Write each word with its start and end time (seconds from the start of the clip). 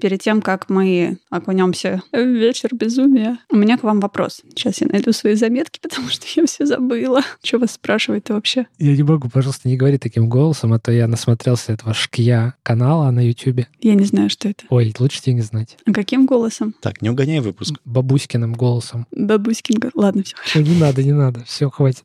Перед 0.00 0.20
тем, 0.20 0.42
как 0.42 0.68
мы 0.68 1.18
окунемся 1.30 2.02
в 2.12 2.18
вечер 2.18 2.70
безумия, 2.74 3.38
у 3.50 3.56
меня 3.56 3.78
к 3.78 3.82
вам 3.82 4.00
вопрос. 4.00 4.42
Сейчас 4.50 4.80
я 4.80 4.88
найду 4.88 5.12
свои 5.12 5.34
заметки, 5.34 5.78
потому 5.82 6.08
что 6.08 6.26
я 6.36 6.46
все 6.46 6.66
забыла. 6.66 7.22
Что 7.42 7.58
вас 7.58 7.72
спрашивает 7.72 8.28
вообще? 8.28 8.66
Я 8.78 8.96
не 8.96 9.02
могу, 9.02 9.28
пожалуйста, 9.28 9.68
не 9.68 9.76
говори 9.76 9.98
таким 9.98 10.28
голосом, 10.28 10.72
а 10.72 10.78
то 10.78 10.92
я 10.92 11.08
насмотрелся 11.08 11.72
этого 11.72 11.94
шкья 11.94 12.54
канала 12.62 13.10
на 13.10 13.26
Ютубе. 13.26 13.68
Я 13.80 13.94
не 13.94 14.04
знаю, 14.04 14.30
что 14.30 14.48
это. 14.48 14.64
Ой, 14.68 14.94
лучше 14.98 15.22
тебе 15.22 15.34
не 15.34 15.42
знать. 15.42 15.76
А 15.86 15.92
каким 15.92 16.26
голосом? 16.26 16.74
Так, 16.80 17.02
не 17.02 17.10
угоняй 17.10 17.40
выпуск. 17.40 17.74
Бабуськиным 17.84 18.52
голосом. 18.52 19.06
Бабуськин. 19.10 19.76
Ладно, 19.94 20.24
все 20.44 20.62
не 20.62 20.78
надо, 20.78 21.02
не 21.02 21.12
надо. 21.12 21.44
Все, 21.44 21.70
хватит. 21.70 22.04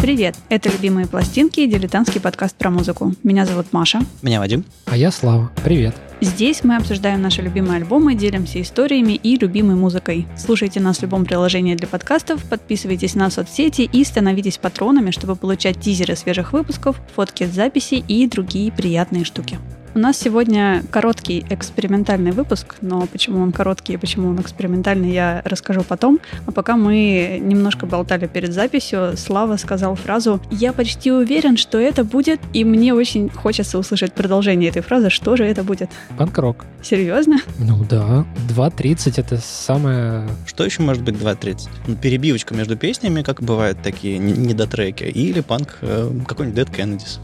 Привет! 0.00 0.34
Это 0.48 0.70
«Любимые 0.70 1.06
пластинки» 1.06 1.60
и 1.60 1.66
дилетантский 1.66 2.22
подкаст 2.22 2.56
про 2.56 2.70
музыку. 2.70 3.12
Меня 3.22 3.44
зовут 3.44 3.66
Маша. 3.72 4.00
Меня 4.22 4.40
Вадим. 4.40 4.64
А 4.86 4.96
я 4.96 5.10
Слава. 5.10 5.52
Привет. 5.62 5.94
Здесь 6.22 6.64
мы 6.64 6.76
обсуждаем 6.76 7.20
наши 7.20 7.42
любимые 7.42 7.76
альбомы, 7.76 8.14
делимся 8.14 8.62
историями 8.62 9.12
и 9.12 9.36
любимой 9.36 9.76
музыкой. 9.76 10.26
Слушайте 10.38 10.80
нас 10.80 10.98
в 10.98 11.02
любом 11.02 11.26
приложении 11.26 11.74
для 11.74 11.86
подкастов, 11.86 12.42
подписывайтесь 12.44 13.14
на 13.14 13.28
соцсети 13.28 13.82
и 13.82 14.02
становитесь 14.02 14.56
патронами, 14.56 15.10
чтобы 15.10 15.36
получать 15.36 15.78
тизеры 15.78 16.16
свежих 16.16 16.54
выпусков, 16.54 16.96
фотки 17.14 17.44
с 17.44 17.50
записи 17.50 18.02
и 18.08 18.26
другие 18.26 18.72
приятные 18.72 19.24
штуки. 19.24 19.58
У 19.92 19.98
нас 19.98 20.16
сегодня 20.16 20.84
короткий 20.92 21.44
экспериментальный 21.50 22.30
выпуск, 22.30 22.76
но 22.80 23.08
почему 23.08 23.40
он 23.42 23.50
короткий 23.50 23.94
и 23.94 23.96
почему 23.96 24.28
он 24.28 24.40
экспериментальный, 24.40 25.10
я 25.10 25.42
расскажу 25.44 25.82
потом. 25.82 26.20
А 26.46 26.52
пока 26.52 26.76
мы 26.76 27.40
немножко 27.42 27.86
болтали 27.86 28.28
перед 28.28 28.52
записью, 28.52 29.16
Слава 29.16 29.56
сказал 29.56 29.96
фразу 29.96 30.40
«Я 30.52 30.72
почти 30.72 31.10
уверен, 31.10 31.56
что 31.56 31.78
это 31.78 32.04
будет», 32.04 32.38
и 32.52 32.64
мне 32.64 32.94
очень 32.94 33.30
хочется 33.30 33.78
услышать 33.78 34.12
продолжение 34.12 34.70
этой 34.70 34.82
фразы, 34.82 35.10
что 35.10 35.36
же 35.36 35.44
это 35.44 35.64
будет. 35.64 35.90
Панк-рок. 36.16 36.66
Серьезно? 36.82 37.38
Ну 37.58 37.84
да. 37.84 38.24
2.30 38.48 39.14
это 39.16 39.38
самое... 39.38 40.28
Что 40.46 40.64
еще 40.64 40.82
может 40.82 41.02
быть 41.02 41.16
2.30? 41.16 41.68
Ну, 41.88 41.96
перебивочка 41.96 42.54
между 42.54 42.76
песнями, 42.76 43.22
как 43.22 43.42
бывают 43.42 43.82
такие 43.82 44.18
недотреки, 44.18 45.02
или 45.02 45.40
панк 45.40 45.78
э, 45.80 46.10
какой-нибудь 46.28 46.60
Dead 46.60 46.72
Kennedys. 46.72 47.18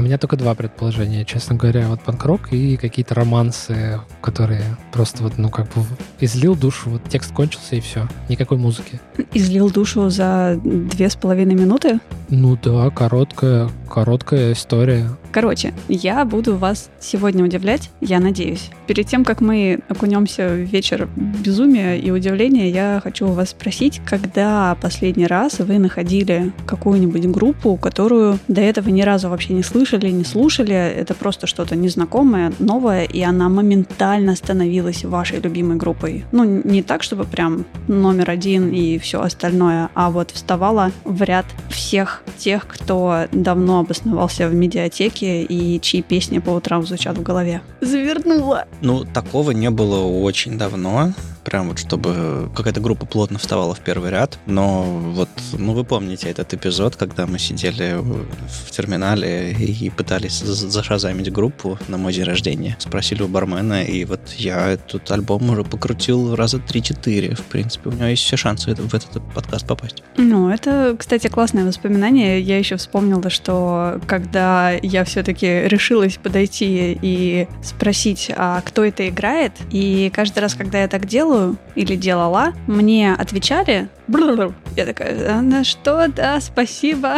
У 0.00 0.02
меня 0.02 0.16
только 0.16 0.38
два 0.38 0.54
предположения, 0.54 1.26
честно 1.26 1.56
говоря. 1.56 1.86
Вот 1.88 2.00
панк-рок 2.00 2.54
и 2.54 2.78
какие-то 2.78 3.14
романсы, 3.14 4.00
которые 4.22 4.62
просто 4.92 5.22
вот, 5.22 5.36
ну, 5.36 5.50
как 5.50 5.66
бы 5.66 5.84
излил 6.20 6.56
душу, 6.56 6.88
вот 6.88 7.02
текст 7.10 7.34
кончился 7.34 7.76
и 7.76 7.80
все. 7.80 8.08
Никакой 8.30 8.56
музыки. 8.56 8.98
Излил 9.34 9.68
душу 9.68 10.08
за 10.08 10.58
две 10.64 11.10
с 11.10 11.16
половиной 11.16 11.54
минуты? 11.54 12.00
Ну 12.30 12.56
да, 12.62 12.88
короткая, 12.88 13.68
короткая 13.90 14.52
история. 14.52 15.10
Короче, 15.32 15.74
я 15.88 16.24
буду 16.24 16.56
вас 16.56 16.90
сегодня 17.00 17.44
удивлять, 17.44 17.90
я 18.00 18.20
надеюсь. 18.20 18.70
Перед 18.86 19.06
тем, 19.06 19.24
как 19.24 19.40
мы 19.40 19.80
окунемся 19.88 20.48
в 20.48 20.58
вечер 20.58 21.08
безумия 21.16 21.96
и 21.96 22.10
удивления, 22.10 22.70
я 22.70 23.00
хочу 23.02 23.28
у 23.28 23.32
вас 23.32 23.50
спросить, 23.50 24.00
когда 24.06 24.76
последний 24.80 25.26
раз 25.26 25.58
вы 25.58 25.78
находили 25.78 26.52
какую-нибудь 26.66 27.26
группу, 27.26 27.76
которую 27.76 28.38
до 28.48 28.60
этого 28.60 28.88
ни 28.88 29.02
разу 29.02 29.28
вообще 29.28 29.54
не 29.54 29.62
слышали, 29.62 30.08
не 30.08 30.24
слушали, 30.24 30.74
это 30.74 31.14
просто 31.14 31.46
что-то 31.46 31.74
незнакомое, 31.74 32.52
новое, 32.60 33.04
и 33.04 33.20
она 33.22 33.48
моментально 33.48 34.36
становилась 34.36 35.04
вашей 35.04 35.40
любимой 35.40 35.76
группой. 35.76 36.24
Ну, 36.30 36.44
не 36.44 36.82
так, 36.82 37.02
чтобы 37.02 37.24
прям 37.24 37.64
номер 37.88 38.30
один 38.30 38.70
и 38.70 38.98
все 38.98 39.20
остальное, 39.20 39.90
а 39.94 40.10
вот 40.10 40.30
вставала 40.30 40.92
в 41.04 41.22
ряд 41.22 41.46
всех 41.70 42.22
тех, 42.38 42.66
кто 42.66 43.26
давно 43.32 43.79
обосновался 43.80 44.48
в 44.48 44.54
медиатеке 44.54 45.42
и 45.42 45.80
чьи 45.80 46.02
песни 46.02 46.38
по 46.38 46.50
утрам 46.50 46.86
звучат 46.86 47.18
в 47.18 47.22
голове. 47.22 47.62
Завернула. 47.80 48.66
Ну, 48.80 49.04
такого 49.04 49.50
не 49.50 49.70
было 49.70 50.04
очень 50.04 50.58
давно. 50.58 51.12
Прям 51.44 51.68
вот, 51.68 51.78
чтобы 51.78 52.50
какая-то 52.54 52.80
группа 52.80 53.06
плотно 53.06 53.38
вставала 53.38 53.74
в 53.74 53.80
первый 53.80 54.10
ряд. 54.10 54.38
Но 54.46 54.82
вот, 54.82 55.28
ну, 55.52 55.72
вы 55.72 55.84
помните 55.84 56.28
этот 56.28 56.52
эпизод, 56.54 56.96
когда 56.96 57.26
мы 57.26 57.38
сидели 57.38 57.96
в 57.96 58.70
терминале 58.70 59.52
и 59.52 59.90
пытались 59.90 60.40
за- 60.40 60.68
зашазамить 60.68 61.32
группу 61.32 61.78
на 61.88 61.96
мой 61.96 62.12
день 62.12 62.24
рождения. 62.24 62.76
Спросили 62.78 63.22
у 63.22 63.28
бармена, 63.28 63.82
и 63.84 64.04
вот 64.04 64.20
я 64.36 64.68
этот 64.70 65.10
альбом 65.10 65.48
уже 65.50 65.64
покрутил 65.64 66.34
раза 66.34 66.58
3-4. 66.58 67.34
В 67.34 67.42
принципе, 67.44 67.90
у 67.90 67.92
него 67.92 68.06
есть 68.06 68.22
все 68.22 68.36
шансы 68.36 68.74
в 68.74 68.94
этот 68.94 69.22
подкаст 69.34 69.66
попасть. 69.66 70.02
Ну, 70.16 70.50
это, 70.50 70.94
кстати, 70.98 71.28
классное 71.28 71.64
воспоминание. 71.64 72.40
Я 72.40 72.58
еще 72.58 72.76
вспомнила, 72.76 73.30
что 73.30 74.00
когда 74.06 74.72
я 74.82 75.04
все-таки 75.04 75.46
решилась 75.68 76.16
подойти 76.16 76.98
и 77.00 77.48
спросить, 77.62 78.30
а 78.36 78.60
кто 78.62 78.84
это 78.84 79.08
играет, 79.08 79.52
и 79.70 80.10
каждый 80.14 80.40
раз, 80.40 80.54
когда 80.54 80.82
я 80.82 80.88
так 80.88 81.06
делаю 81.30 81.56
или 81.76 81.96
делала, 81.96 82.52
мне 82.66 83.14
отвечали. 83.14 83.88
Я 84.76 84.86
такая, 84.86 85.38
«А, 85.38 85.40
на 85.40 85.64
что, 85.64 86.08
да, 86.08 86.40
спасибо. 86.40 87.16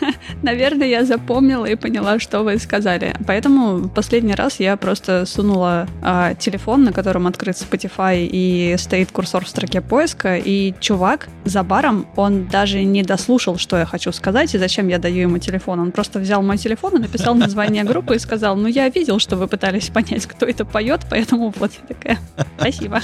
Наверное, 0.42 0.86
я 0.86 1.04
запомнила 1.04 1.66
и 1.66 1.76
поняла, 1.76 2.18
что 2.18 2.42
вы 2.42 2.58
сказали. 2.58 3.14
Поэтому 3.26 3.76
в 3.76 3.88
последний 3.88 4.34
раз 4.34 4.60
я 4.60 4.76
просто 4.76 5.26
сунула 5.26 5.86
а, 6.02 6.34
телефон, 6.34 6.84
на 6.84 6.92
котором 6.92 7.26
открыт 7.26 7.56
Spotify 7.56 8.28
и 8.30 8.76
стоит 8.78 9.10
курсор 9.12 9.44
в 9.44 9.48
строке 9.48 9.80
поиска, 9.80 10.36
и 10.36 10.74
чувак 10.80 11.28
за 11.44 11.62
баром, 11.62 12.06
он 12.16 12.46
даже 12.46 12.82
не 12.82 13.02
дослушал, 13.02 13.58
что 13.58 13.76
я 13.76 13.86
хочу 13.86 14.12
сказать 14.12 14.54
и 14.54 14.58
зачем 14.58 14.88
я 14.88 14.98
даю 14.98 15.22
ему 15.22 15.38
телефон. 15.38 15.80
Он 15.80 15.92
просто 15.92 16.18
взял 16.18 16.42
мой 16.42 16.58
телефон 16.58 16.96
и 16.96 16.98
написал 17.00 17.34
название 17.34 17.84
группы 17.84 18.16
и 18.16 18.18
сказал, 18.18 18.56
ну 18.56 18.68
я 18.68 18.88
видел, 18.88 19.18
что 19.18 19.36
вы 19.36 19.48
пытались 19.48 19.88
понять, 19.88 20.26
кто 20.26 20.46
это 20.46 20.64
поет, 20.64 21.00
поэтому 21.10 21.52
вот 21.56 21.72
я 21.72 21.94
такая, 21.94 22.18
спасибо. 22.58 23.00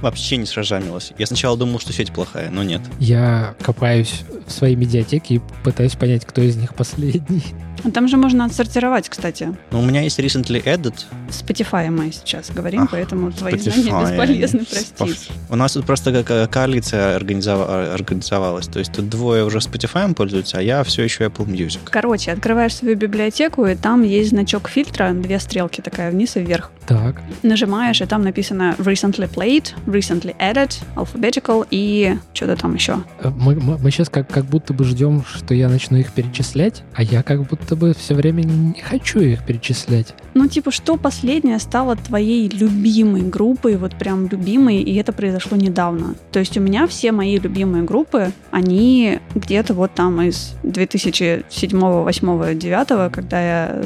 Вообще 0.00 0.36
не 0.36 0.46
сражамилась. 0.46 1.12
Я 1.18 1.26
сначала 1.26 1.56
думал, 1.56 1.80
что 1.80 1.92
сеть 1.92 2.12
плохая, 2.12 2.50
но 2.50 2.62
нет. 2.62 2.80
Я 3.00 3.54
копаюсь 3.62 4.22
в 4.46 4.52
своей 4.52 4.76
медиатеке 4.76 5.36
и 5.36 5.40
пытаюсь 5.64 5.96
понять, 5.96 6.24
кто 6.28 6.42
из 6.42 6.56
них 6.56 6.74
последний. 6.74 7.42
А 7.84 7.90
Там 7.90 8.08
же 8.08 8.16
можно 8.16 8.44
отсортировать, 8.44 9.08
кстати. 9.08 9.56
Но 9.70 9.80
у 9.80 9.82
меня 9.82 10.02
есть 10.02 10.18
recently 10.18 10.62
added. 10.64 10.94
Spotify 11.30 11.90
мы 11.90 12.10
сейчас 12.12 12.50
говорим, 12.50 12.82
Ах, 12.82 12.90
поэтому 12.90 13.30
твои 13.32 13.54
Spotify. 13.54 13.82
знания 13.82 14.10
бесполезны, 14.10 14.64
прости. 14.68 15.30
У 15.48 15.56
нас 15.56 15.72
тут 15.72 15.86
просто 15.86 16.12
как 16.12 16.30
э, 16.30 16.46
коалиция 16.48 17.16
организова- 17.18 17.94
организовалась. 17.94 18.66
То 18.66 18.78
есть 18.80 18.92
тут 18.92 19.08
двое 19.08 19.44
уже 19.44 19.58
Spotify 19.58 20.12
пользуются, 20.14 20.58
а 20.58 20.62
я 20.62 20.82
все 20.84 21.02
еще 21.04 21.24
Apple 21.24 21.46
Music. 21.46 21.78
Короче, 21.84 22.32
открываешь 22.32 22.74
свою 22.74 22.96
библиотеку, 22.96 23.64
и 23.66 23.74
там 23.74 24.02
есть 24.02 24.30
значок 24.30 24.68
фильтра, 24.68 25.12
две 25.12 25.38
стрелки 25.38 25.80
такая 25.80 26.10
вниз 26.10 26.36
и 26.36 26.40
вверх. 26.40 26.70
Так, 26.86 27.20
Нажимаешь, 27.42 28.00
и 28.00 28.06
там 28.06 28.22
написано 28.22 28.74
recently 28.78 29.30
played, 29.32 29.74
recently 29.86 30.34
added, 30.38 30.74
alphabetical 30.96 31.66
и 31.70 32.18
что-то 32.34 32.56
там 32.56 32.74
еще. 32.74 32.98
э, 33.22 33.28
мы, 33.30 33.54
мы, 33.54 33.90
сейчас 33.90 34.08
как, 34.08 34.28
как 34.28 34.44
будто 34.46 34.72
бы 34.74 34.84
ждем, 34.84 35.24
что 35.24 35.54
я 35.54 35.68
начну 35.68 35.98
их 35.98 36.12
перечислять, 36.18 36.82
а 36.94 37.04
я 37.04 37.22
как 37.22 37.44
будто 37.44 37.76
бы 37.76 37.94
все 37.94 38.14
время 38.14 38.42
не 38.42 38.80
хочу 38.80 39.20
их 39.20 39.46
перечислять. 39.46 40.14
Ну, 40.34 40.48
типа, 40.48 40.72
что 40.72 40.96
последнее 40.96 41.60
стало 41.60 41.94
твоей 41.94 42.48
любимой 42.48 43.22
группой, 43.22 43.76
вот 43.76 43.94
прям 43.94 44.26
любимой, 44.26 44.78
и 44.82 44.96
это 44.96 45.12
произошло 45.12 45.56
недавно. 45.56 46.16
То 46.32 46.40
есть 46.40 46.56
у 46.56 46.60
меня 46.60 46.88
все 46.88 47.12
мои 47.12 47.38
любимые 47.38 47.84
группы, 47.84 48.32
они 48.50 49.20
где-то 49.36 49.74
вот 49.74 49.94
там 49.94 50.20
из 50.22 50.54
2007, 50.64 51.42
2008, 51.48 52.58
2009, 52.58 53.12
когда 53.12 53.40
я 53.40 53.82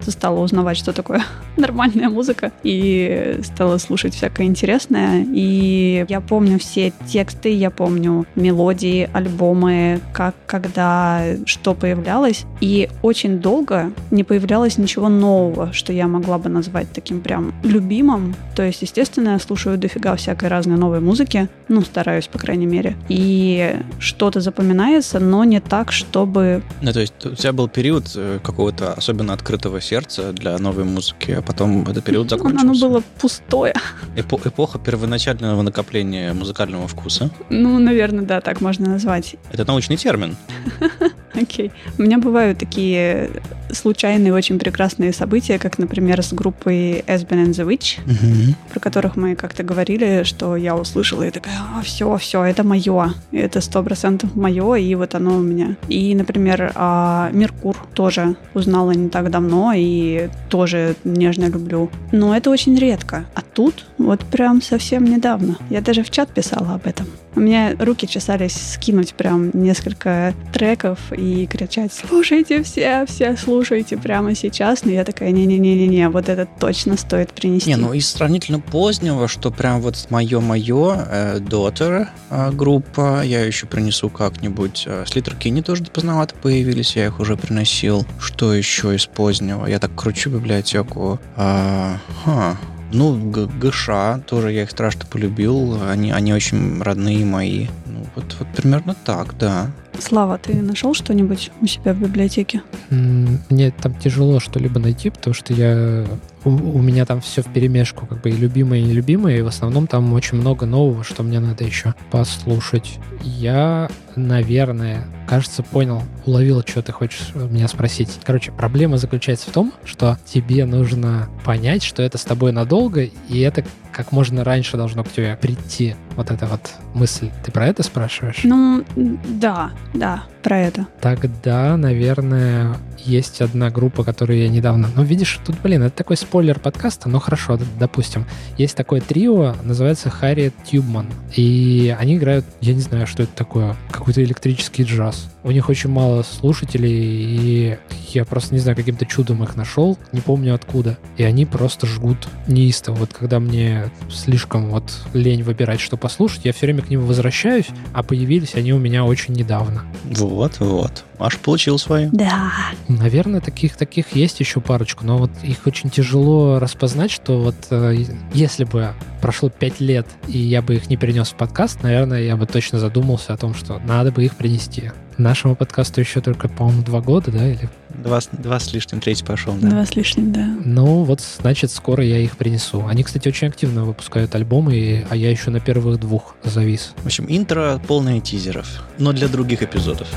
стала 0.00 0.40
узнавать, 0.40 0.78
что 0.78 0.94
такое 0.94 1.22
нормальная 1.58 2.08
музыка, 2.08 2.50
и 2.62 3.40
стала 3.42 3.76
слушать 3.76 4.14
всякое 4.14 4.46
интересное. 4.46 5.26
И 5.34 6.06
я 6.08 6.22
помню 6.22 6.58
все 6.58 6.94
тексты, 7.06 7.52
я 7.52 7.70
помню 7.70 8.26
мелодии, 8.36 9.10
альбомы, 9.12 10.00
как, 10.14 10.34
когда, 10.46 11.22
что 11.44 11.73
появлялось. 11.74 12.44
И 12.60 12.88
очень 13.02 13.38
долго 13.38 13.92
не 14.10 14.24
появлялось 14.24 14.78
ничего 14.78 15.08
нового, 15.08 15.72
что 15.72 15.92
я 15.92 16.06
могла 16.08 16.38
бы 16.38 16.48
назвать 16.48 16.92
таким 16.92 17.20
прям 17.20 17.54
любимым. 17.62 18.34
То 18.56 18.62
есть, 18.62 18.82
естественно, 18.82 19.30
я 19.30 19.38
слушаю 19.38 19.78
дофига 19.78 20.16
всякой 20.16 20.48
разной 20.48 20.76
новой 20.76 21.00
музыки, 21.00 21.48
ну, 21.68 21.82
стараюсь, 21.82 22.26
по 22.26 22.38
крайней 22.38 22.66
мере. 22.66 22.96
И 23.08 23.76
что-то 23.98 24.40
запоминается, 24.40 25.20
но 25.20 25.44
не 25.44 25.60
так, 25.60 25.92
чтобы... 25.92 26.62
Ну, 26.82 26.92
то 26.92 27.00
есть 27.00 27.26
у 27.26 27.34
тебя 27.34 27.52
был 27.52 27.68
период 27.68 28.10
э, 28.16 28.38
какого-то 28.42 28.92
особенно 28.92 29.32
открытого 29.32 29.80
сердца 29.80 30.32
для 30.32 30.58
новой 30.58 30.84
музыки, 30.84 31.32
а 31.32 31.42
потом 31.42 31.82
этот 31.82 32.04
период 32.04 32.30
закончился. 32.30 32.66
Оно 32.66 32.78
было 32.78 33.02
пустое. 33.20 33.74
Эпо- 34.16 34.40
эпоха 34.46 34.78
первоначального 34.78 35.62
накопления 35.62 36.32
музыкального 36.32 36.86
вкуса. 36.88 37.30
Ну, 37.50 37.78
наверное, 37.78 38.24
да, 38.24 38.40
так 38.40 38.60
можно 38.60 38.88
назвать. 38.88 39.36
Это 39.52 39.64
научный 39.64 39.96
термин. 39.96 40.36
Окей. 41.34 41.63
У 41.98 42.02
меня 42.02 42.18
бывают 42.18 42.58
такие 42.58 43.30
случайные, 43.70 44.32
очень 44.32 44.58
прекрасные 44.58 45.12
события, 45.12 45.58
как, 45.58 45.78
например, 45.78 46.22
с 46.22 46.32
группой 46.32 47.00
Esben 47.06 47.44
and 47.46 47.50
the 47.50 47.66
Witch, 47.66 47.98
Мгм. 48.06 48.54
про 48.70 48.80
которых 48.80 49.16
мы 49.16 49.34
как-то 49.34 49.62
говорили, 49.62 50.22
что 50.24 50.56
я 50.56 50.76
услышала 50.76 51.22
и 51.24 51.30
такая, 51.30 51.54
а, 51.76 51.82
все, 51.82 52.16
все, 52.18 52.44
это 52.44 52.62
мое, 52.64 53.14
это 53.32 53.60
сто 53.60 53.82
процентов 53.82 54.34
мое, 54.36 54.74
и 54.76 54.94
вот 54.94 55.14
оно 55.14 55.36
у 55.36 55.40
меня. 55.42 55.76
И, 55.88 56.14
например, 56.14 56.72
а, 56.74 57.30
Меркур 57.32 57.76
тоже 57.94 58.36
узнала 58.54 58.92
не 58.92 59.08
так 59.08 59.30
давно 59.30 59.72
и 59.74 60.28
тоже 60.48 60.94
нежно 61.04 61.46
люблю. 61.46 61.90
Но 62.12 62.36
это 62.36 62.50
очень 62.50 62.76
редко. 62.78 63.24
А 63.34 63.40
тут 63.40 63.86
вот 63.98 64.20
прям 64.20 64.62
совсем 64.62 65.04
недавно. 65.04 65.56
Я 65.70 65.80
даже 65.80 66.02
в 66.02 66.10
чат 66.10 66.28
писала 66.30 66.74
об 66.74 66.86
этом. 66.86 67.06
У 67.36 67.40
меня 67.40 67.74
руки 67.78 68.06
чесались 68.06 68.74
скинуть 68.74 69.14
прям 69.14 69.50
несколько 69.54 70.34
треков 70.52 70.98
и 71.12 71.46
кричать 71.56 71.92
«Слушайте 71.92 72.62
все, 72.64 73.06
все 73.06 73.36
слушайте 73.36 73.96
прямо 73.96 74.34
сейчас». 74.34 74.84
Но 74.84 74.90
я 74.90 75.04
такая 75.04 75.30
«Не-не-не-не-не, 75.30 76.08
вот 76.08 76.28
это 76.28 76.46
точно 76.58 76.96
стоит 76.96 77.32
принести». 77.32 77.70
Не, 77.70 77.76
ну 77.76 77.92
из 77.92 78.08
сравнительно 78.10 78.58
позднего, 78.58 79.28
что 79.28 79.50
прям 79.50 79.80
вот 79.80 80.06
мое-мое, 80.10 81.06
э, 81.08 81.38
Daughter 81.38 82.08
э, 82.30 82.50
группа, 82.50 83.22
я 83.24 83.44
еще 83.44 83.66
принесу 83.66 84.10
как-нибудь. 84.10 84.84
Э, 84.86 85.04
Слитер 85.06 85.36
Кинни 85.36 85.60
тоже 85.60 85.84
поздновато 85.84 86.34
появились, 86.34 86.96
я 86.96 87.06
их 87.06 87.20
уже 87.20 87.36
приносил. 87.36 88.04
Что 88.18 88.52
еще 88.52 88.94
из 88.96 89.06
позднего? 89.06 89.66
Я 89.66 89.78
так 89.78 89.94
кручу 89.94 90.30
библиотеку. 90.30 91.20
А, 91.36 91.98
ха. 92.24 92.56
Ну, 92.92 93.16
ГШ, 93.16 93.88
тоже 94.26 94.52
я 94.52 94.62
их 94.62 94.70
страшно 94.70 95.04
полюбил. 95.06 95.80
Они, 95.88 96.12
они 96.12 96.32
очень 96.32 96.80
родные 96.80 97.24
мои. 97.24 97.66
Ну, 97.86 98.06
вот, 98.14 98.36
вот 98.38 98.48
примерно 98.56 98.94
так, 99.04 99.36
да. 99.36 99.70
Слава, 99.98 100.38
ты 100.38 100.54
нашел 100.54 100.94
что-нибудь 100.94 101.50
у 101.60 101.66
себя 101.66 101.92
в 101.94 102.00
библиотеке? 102.00 102.62
Мне 102.90 103.70
там 103.70 103.94
тяжело 103.94 104.40
что-либо 104.40 104.78
найти, 104.80 105.10
потому 105.10 105.34
что 105.34 105.52
я 105.52 106.04
у, 106.44 106.50
у 106.50 106.82
меня 106.82 107.06
там 107.06 107.20
все 107.20 107.42
в 107.42 107.46
перемешку, 107.46 108.06
как 108.06 108.20
бы 108.20 108.30
и 108.30 108.36
любимое, 108.36 108.80
и 108.80 108.82
нелюбимое, 108.82 109.38
и 109.38 109.42
в 109.42 109.46
основном 109.46 109.86
там 109.86 110.12
очень 110.12 110.38
много 110.38 110.66
нового, 110.66 111.04
что 111.04 111.22
мне 111.22 111.40
надо 111.40 111.64
еще 111.64 111.94
послушать. 112.10 112.98
Я, 113.22 113.88
наверное, 114.16 115.06
кажется, 115.26 115.62
понял, 115.62 116.02
уловил, 116.26 116.62
что 116.66 116.82
ты 116.82 116.92
хочешь 116.92 117.30
меня 117.34 117.68
спросить. 117.68 118.10
Короче, 118.24 118.52
проблема 118.52 118.98
заключается 118.98 119.50
в 119.50 119.52
том, 119.52 119.72
что 119.84 120.18
тебе 120.24 120.64
нужно 120.64 121.28
понять, 121.44 121.82
что 121.82 122.02
это 122.02 122.18
с 122.18 122.24
тобой 122.24 122.52
надолго, 122.52 123.02
и 123.02 123.40
это 123.40 123.64
как 123.92 124.12
можно 124.12 124.44
раньше 124.44 124.76
должно 124.76 125.04
к 125.04 125.10
тебе 125.10 125.38
прийти. 125.40 125.94
Вот 126.16 126.30
эта 126.30 126.46
вот 126.46 126.70
мысль. 126.94 127.30
Ты 127.44 127.52
про 127.52 127.66
это 127.66 127.82
спрашиваешь? 127.82 128.40
Ну, 128.44 128.84
да, 128.96 129.70
да, 129.92 130.24
про 130.44 130.60
это. 130.60 130.86
Тогда, 131.00 131.76
наверное, 131.76 132.76
есть 133.04 133.40
одна 133.40 133.70
группа, 133.70 134.04
которую 134.04 134.38
я 134.38 134.48
недавно... 134.48 134.88
Ну, 134.94 135.02
видишь, 135.02 135.40
тут, 135.44 135.56
блин, 135.62 135.82
это 135.82 135.96
такой 135.96 136.16
спойлер 136.16 136.60
подкаста, 136.60 137.08
но 137.08 137.18
хорошо, 137.18 137.58
допустим. 137.80 138.26
Есть 138.58 138.76
такое 138.76 139.00
трио, 139.00 139.54
называется 139.62 140.10
Харриет 140.10 140.54
Тюбман. 140.70 141.06
И 141.34 141.94
они 141.98 142.16
играют, 142.16 142.44
я 142.60 142.74
не 142.74 142.80
знаю, 142.80 143.06
что 143.06 143.22
это 143.22 143.32
такое, 143.34 143.76
какой-то 143.90 144.22
электрический 144.22 144.84
джаз. 144.84 145.30
У 145.42 145.50
них 145.50 145.68
очень 145.68 145.90
мало 145.90 146.22
слушателей, 146.22 146.90
и 146.92 147.78
я 148.12 148.24
просто 148.24 148.54
не 148.54 148.60
знаю, 148.60 148.76
каким-то 148.76 149.06
чудом 149.06 149.42
их 149.42 149.56
нашел, 149.56 149.98
не 150.12 150.20
помню 150.20 150.54
откуда. 150.54 150.98
И 151.16 151.24
они 151.24 151.46
просто 151.46 151.86
жгут 151.86 152.28
неистово. 152.46 152.96
Вот 152.96 153.12
когда 153.12 153.40
мне 153.40 153.90
слишком 154.10 154.70
вот 154.70 154.92
лень 155.12 155.42
выбирать, 155.42 155.80
что 155.80 155.96
послушать, 155.96 156.44
я 156.44 156.52
все 156.52 156.66
время 156.66 156.82
к 156.82 156.90
ним 156.90 157.00
возвращаюсь, 157.00 157.68
а 157.92 158.02
появились 158.02 158.54
они 158.54 158.72
у 158.72 158.78
меня 158.78 159.04
очень 159.04 159.34
недавно. 159.34 159.84
Вот, 160.04 160.33
вот. 160.60 161.04
Маша 161.18 161.38
получил 161.38 161.78
свою. 161.78 162.10
Да. 162.12 162.52
Наверное, 162.88 163.40
таких 163.40 163.76
таких 163.76 164.14
есть 164.14 164.40
еще 164.40 164.60
парочку, 164.60 165.04
но 165.04 165.18
вот 165.18 165.30
их 165.42 165.66
очень 165.66 165.90
тяжело 165.90 166.58
распознать, 166.58 167.10
что 167.10 167.40
вот 167.40 167.54
э, 167.70 168.04
если 168.32 168.64
бы 168.64 168.92
прошло 169.20 169.48
пять 169.48 169.80
лет 169.80 170.06
и 170.26 170.38
я 170.38 170.60
бы 170.60 170.74
их 170.74 170.90
не 170.90 170.96
принес 170.96 171.28
в 171.28 171.34
подкаст, 171.34 171.82
наверное, 171.82 172.22
я 172.22 172.36
бы 172.36 172.46
точно 172.46 172.78
задумался 172.78 173.32
о 173.32 173.36
том, 173.36 173.54
что 173.54 173.78
надо 173.78 174.12
бы 174.12 174.24
их 174.24 174.36
принести. 174.36 174.92
Нашему 175.18 175.54
подкасту 175.54 176.00
еще 176.00 176.20
только, 176.20 176.48
по-моему, 176.48 176.82
два 176.82 177.00
года, 177.00 177.30
да, 177.30 177.48
или 177.48 177.68
Два, 177.90 178.20
с- 178.20 178.28
два 178.32 178.58
с 178.58 178.72
лишним, 178.72 179.00
третий 179.00 179.24
пошел, 179.24 179.54
да. 179.54 179.68
Два 179.70 179.86
с 179.86 179.94
лишним, 179.94 180.32
да. 180.32 180.44
Ну, 180.64 181.04
вот, 181.04 181.20
значит, 181.20 181.70
скоро 181.70 182.02
я 182.04 182.18
их 182.18 182.36
принесу. 182.36 182.84
Они, 182.86 183.04
кстати, 183.04 183.28
очень 183.28 183.46
активно 183.46 183.84
выпускают 183.84 184.34
альбомы, 184.34 184.74
и- 184.74 185.06
а 185.08 185.14
я 185.14 185.30
еще 185.30 185.50
на 185.50 185.60
первых 185.60 186.00
двух 186.00 186.34
завис. 186.42 186.94
В 186.98 187.06
общем, 187.06 187.26
интро 187.28 187.80
полное 187.86 188.18
тизеров, 188.20 188.82
но 188.98 189.12
для 189.12 189.28
других 189.28 189.62
эпизодов. 189.62 190.08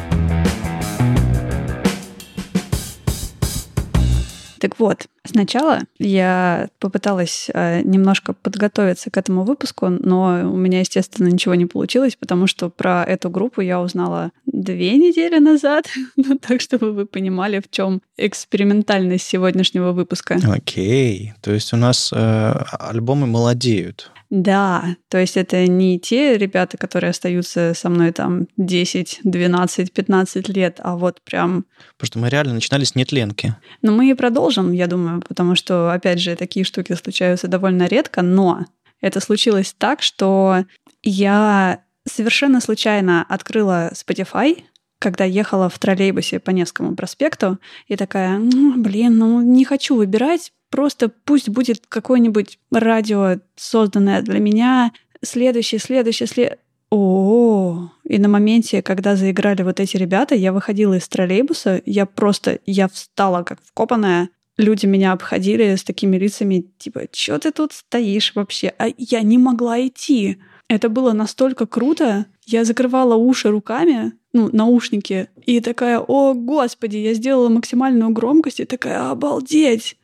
Так 4.59 4.79
вот, 4.79 5.05
сначала 5.27 5.81
я 5.99 6.69
попыталась 6.79 7.49
э, 7.53 7.81
немножко 7.83 8.33
подготовиться 8.33 9.09
к 9.11 9.17
этому 9.17 9.43
выпуску, 9.43 9.89
но 9.89 10.51
у 10.51 10.57
меня, 10.57 10.79
естественно, 10.79 11.27
ничего 11.27 11.55
не 11.55 11.65
получилось, 11.65 12.15
потому 12.15 12.47
что 12.47 12.69
про 12.69 13.03
эту 13.03 13.29
группу 13.29 13.61
я 13.61 13.81
узнала 13.81 14.31
две 14.45 14.97
недели 14.97 15.39
назад, 15.39 15.85
ну, 16.15 16.37
так 16.37 16.61
чтобы 16.61 16.93
вы 16.93 17.05
понимали, 17.05 17.59
в 17.59 17.69
чем 17.69 18.01
экспериментальность 18.17 19.25
сегодняшнего 19.25 19.91
выпуска. 19.91 20.39
Окей, 20.51 21.33
то 21.41 21.51
есть 21.51 21.73
у 21.73 21.77
нас 21.77 22.11
э, 22.13 22.53
альбомы 22.79 23.27
молодеют. 23.27 24.11
Да, 24.29 24.97
то 25.07 25.17
есть 25.17 25.37
это 25.37 25.65
не 25.67 25.99
те 25.99 26.37
ребята, 26.37 26.77
которые 26.77 27.11
остаются 27.11 27.73
со 27.73 27.89
мной 27.89 28.11
там 28.11 28.47
10, 28.57 29.21
12, 29.23 29.93
15 29.93 30.49
лет, 30.49 30.79
а 30.83 30.97
вот 30.97 31.21
прям 31.21 31.65
Потому 31.97 32.07
что 32.07 32.19
мы 32.19 32.29
реально 32.29 32.53
начинали 32.55 32.83
с 32.83 32.93
нетленки. 32.95 33.55
Но 33.81 33.91
мы 33.91 34.09
и 34.09 34.13
продолжим, 34.13 34.71
я 34.71 34.87
думаю, 34.87 35.16
потому 35.21 35.55
что, 35.55 35.91
опять 35.91 36.19
же, 36.19 36.35
такие 36.35 36.65
штуки 36.65 36.93
случаются 36.93 37.47
довольно 37.47 37.87
редко, 37.87 38.21
но 38.21 38.65
это 39.01 39.19
случилось 39.19 39.75
так, 39.77 40.01
что 40.01 40.65
я 41.03 41.81
совершенно 42.07 42.61
случайно 42.61 43.25
открыла 43.27 43.91
Spotify, 43.93 44.63
когда 44.99 45.25
ехала 45.25 45.69
в 45.69 45.77
троллейбусе 45.77 46.39
по 46.39 46.51
Невскому 46.51 46.95
проспекту, 46.95 47.59
и 47.87 47.95
такая, 47.95 48.37
«Ну, 48.37 48.81
блин, 48.81 49.17
ну 49.17 49.41
не 49.41 49.65
хочу 49.65 49.95
выбирать, 49.95 50.51
просто 50.71 51.09
пусть 51.09 51.49
будет 51.49 51.85
какое-нибудь 51.87 52.59
радио, 52.71 53.39
созданное 53.55 54.21
для 54.21 54.39
меня, 54.39 54.91
следующий, 55.21 55.77
следующий, 55.77 56.25
след... 56.25 56.59
О, 56.89 57.89
и 58.05 58.17
на 58.17 58.29
моменте, 58.29 58.81
когда 58.81 59.17
заиграли 59.17 59.61
вот 59.61 59.81
эти 59.81 59.97
ребята, 59.97 60.35
я 60.35 60.53
выходила 60.53 60.93
из 60.93 61.07
троллейбуса, 61.07 61.81
я 61.85 62.05
просто, 62.05 62.59
я 62.65 62.87
встала 62.87 63.43
как 63.43 63.59
вкопанная, 63.61 64.29
люди 64.57 64.85
меня 64.85 65.13
обходили 65.13 65.75
с 65.75 65.83
такими 65.83 66.17
лицами, 66.17 66.65
типа, 66.77 67.03
что 67.11 67.37
ты 67.39 67.51
тут 67.51 67.73
стоишь 67.73 68.33
вообще? 68.35 68.73
А 68.77 68.87
я 68.97 69.21
не 69.21 69.37
могла 69.37 69.85
идти. 69.85 70.37
Это 70.67 70.89
было 70.89 71.13
настолько 71.13 71.65
круто. 71.65 72.25
Я 72.45 72.65
закрывала 72.65 73.15
уши 73.15 73.49
руками, 73.49 74.13
ну, 74.33 74.49
наушники, 74.51 75.29
и 75.45 75.61
такая, 75.61 75.99
о, 75.99 76.33
господи, 76.33 76.97
я 76.97 77.13
сделала 77.13 77.49
максимальную 77.49 78.11
громкость, 78.11 78.59
и 78.59 78.65
такая, 78.65 79.09
обалдеть! 79.09 79.97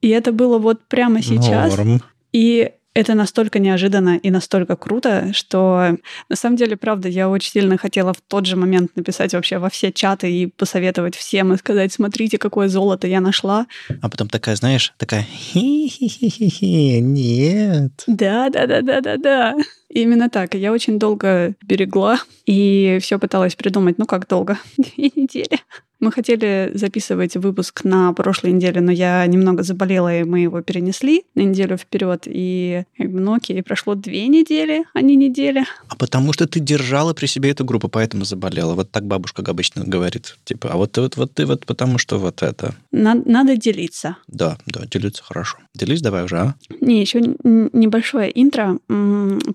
И 0.00 0.08
это 0.08 0.32
было 0.32 0.58
вот 0.58 0.86
прямо 0.88 1.22
сейчас. 1.22 1.76
Норм. 1.76 2.02
И 2.32 2.72
это 2.98 3.14
настолько 3.14 3.60
неожиданно 3.60 4.16
и 4.16 4.28
настолько 4.28 4.74
круто, 4.74 5.32
что 5.32 5.96
на 6.28 6.36
самом 6.36 6.56
деле, 6.56 6.76
правда, 6.76 7.08
я 7.08 7.28
очень 7.28 7.52
сильно 7.52 7.78
хотела 7.78 8.12
в 8.12 8.20
тот 8.20 8.44
же 8.44 8.56
момент 8.56 8.96
написать 8.96 9.34
вообще 9.34 9.58
во 9.58 9.70
все 9.70 9.92
чаты 9.92 10.32
и 10.32 10.46
посоветовать 10.48 11.14
всем 11.14 11.52
и 11.52 11.58
сказать, 11.58 11.92
смотрите, 11.92 12.38
какое 12.38 12.66
золото 12.66 13.06
я 13.06 13.20
нашла. 13.20 13.68
А 14.02 14.08
потом 14.08 14.28
такая, 14.28 14.56
знаешь, 14.56 14.92
такая, 14.96 15.22
хи-хи-хи-хи, 15.22 16.98
нет. 17.00 18.02
Да, 18.08 18.50
да, 18.50 18.66
да, 18.66 18.82
да, 18.82 19.00
да, 19.00 19.16
да. 19.16 19.54
Именно 19.88 20.28
так. 20.28 20.54
Я 20.54 20.72
очень 20.72 20.98
долго 20.98 21.54
берегла 21.62 22.18
и 22.46 22.98
все 23.00 23.20
пыталась 23.20 23.54
придумать. 23.54 23.98
Ну 23.98 24.06
как 24.06 24.26
долго? 24.26 24.58
Две 24.76 25.12
недели. 25.14 25.60
Мы 26.00 26.12
хотели 26.12 26.70
записывать 26.74 27.36
выпуск 27.36 27.82
на 27.82 28.12
прошлой 28.12 28.52
неделе, 28.52 28.80
но 28.80 28.92
я 28.92 29.26
немного 29.26 29.64
заболела, 29.64 30.20
и 30.20 30.22
мы 30.22 30.40
его 30.40 30.62
перенесли 30.62 31.24
на 31.34 31.40
неделю 31.40 31.76
вперед. 31.76 32.22
И 32.26 32.84
как 32.96 33.10
бы, 33.10 33.18
ну 33.18 33.34
окей, 33.34 33.60
прошло 33.62 33.96
две 33.96 34.28
недели, 34.28 34.84
а 34.94 35.00
не 35.00 35.16
недели. 35.16 35.64
А 35.88 35.96
потому 35.96 36.32
что 36.32 36.46
ты 36.46 36.60
держала 36.60 37.14
при 37.14 37.26
себе 37.26 37.50
эту 37.50 37.64
группу, 37.64 37.88
поэтому 37.88 38.24
заболела. 38.24 38.74
Вот 38.74 38.92
так 38.92 39.06
бабушка 39.06 39.42
обычно 39.44 39.84
говорит. 39.84 40.36
Типа, 40.44 40.70
а 40.72 40.76
вот 40.76 40.92
ты 40.92 41.00
вот, 41.00 41.16
вот 41.16 41.34
ты 41.34 41.46
вот 41.46 41.66
потому 41.66 41.98
что 41.98 42.18
вот 42.18 42.42
это. 42.42 42.74
На- 42.92 43.14
надо 43.24 43.56
делиться. 43.56 44.16
Да, 44.28 44.56
да, 44.66 44.86
делиться 44.86 45.24
хорошо. 45.24 45.58
Делись 45.74 46.00
давай 46.00 46.24
уже, 46.24 46.38
а? 46.38 46.54
Не, 46.80 47.00
еще 47.00 47.20
небольшое 47.20 48.30
интро. 48.40 48.78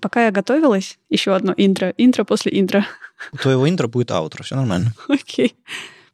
Пока 0.02 0.26
я 0.26 0.30
готовилась, 0.30 0.98
еще 1.08 1.34
одно 1.34 1.54
интро. 1.56 1.94
Интро 1.96 2.24
после 2.24 2.58
интро. 2.60 2.84
У 3.32 3.38
твоего 3.38 3.66
интро 3.68 3.88
будет 3.88 4.10
аутро, 4.10 4.42
все 4.42 4.56
нормально. 4.56 4.92
Окей. 5.08 5.54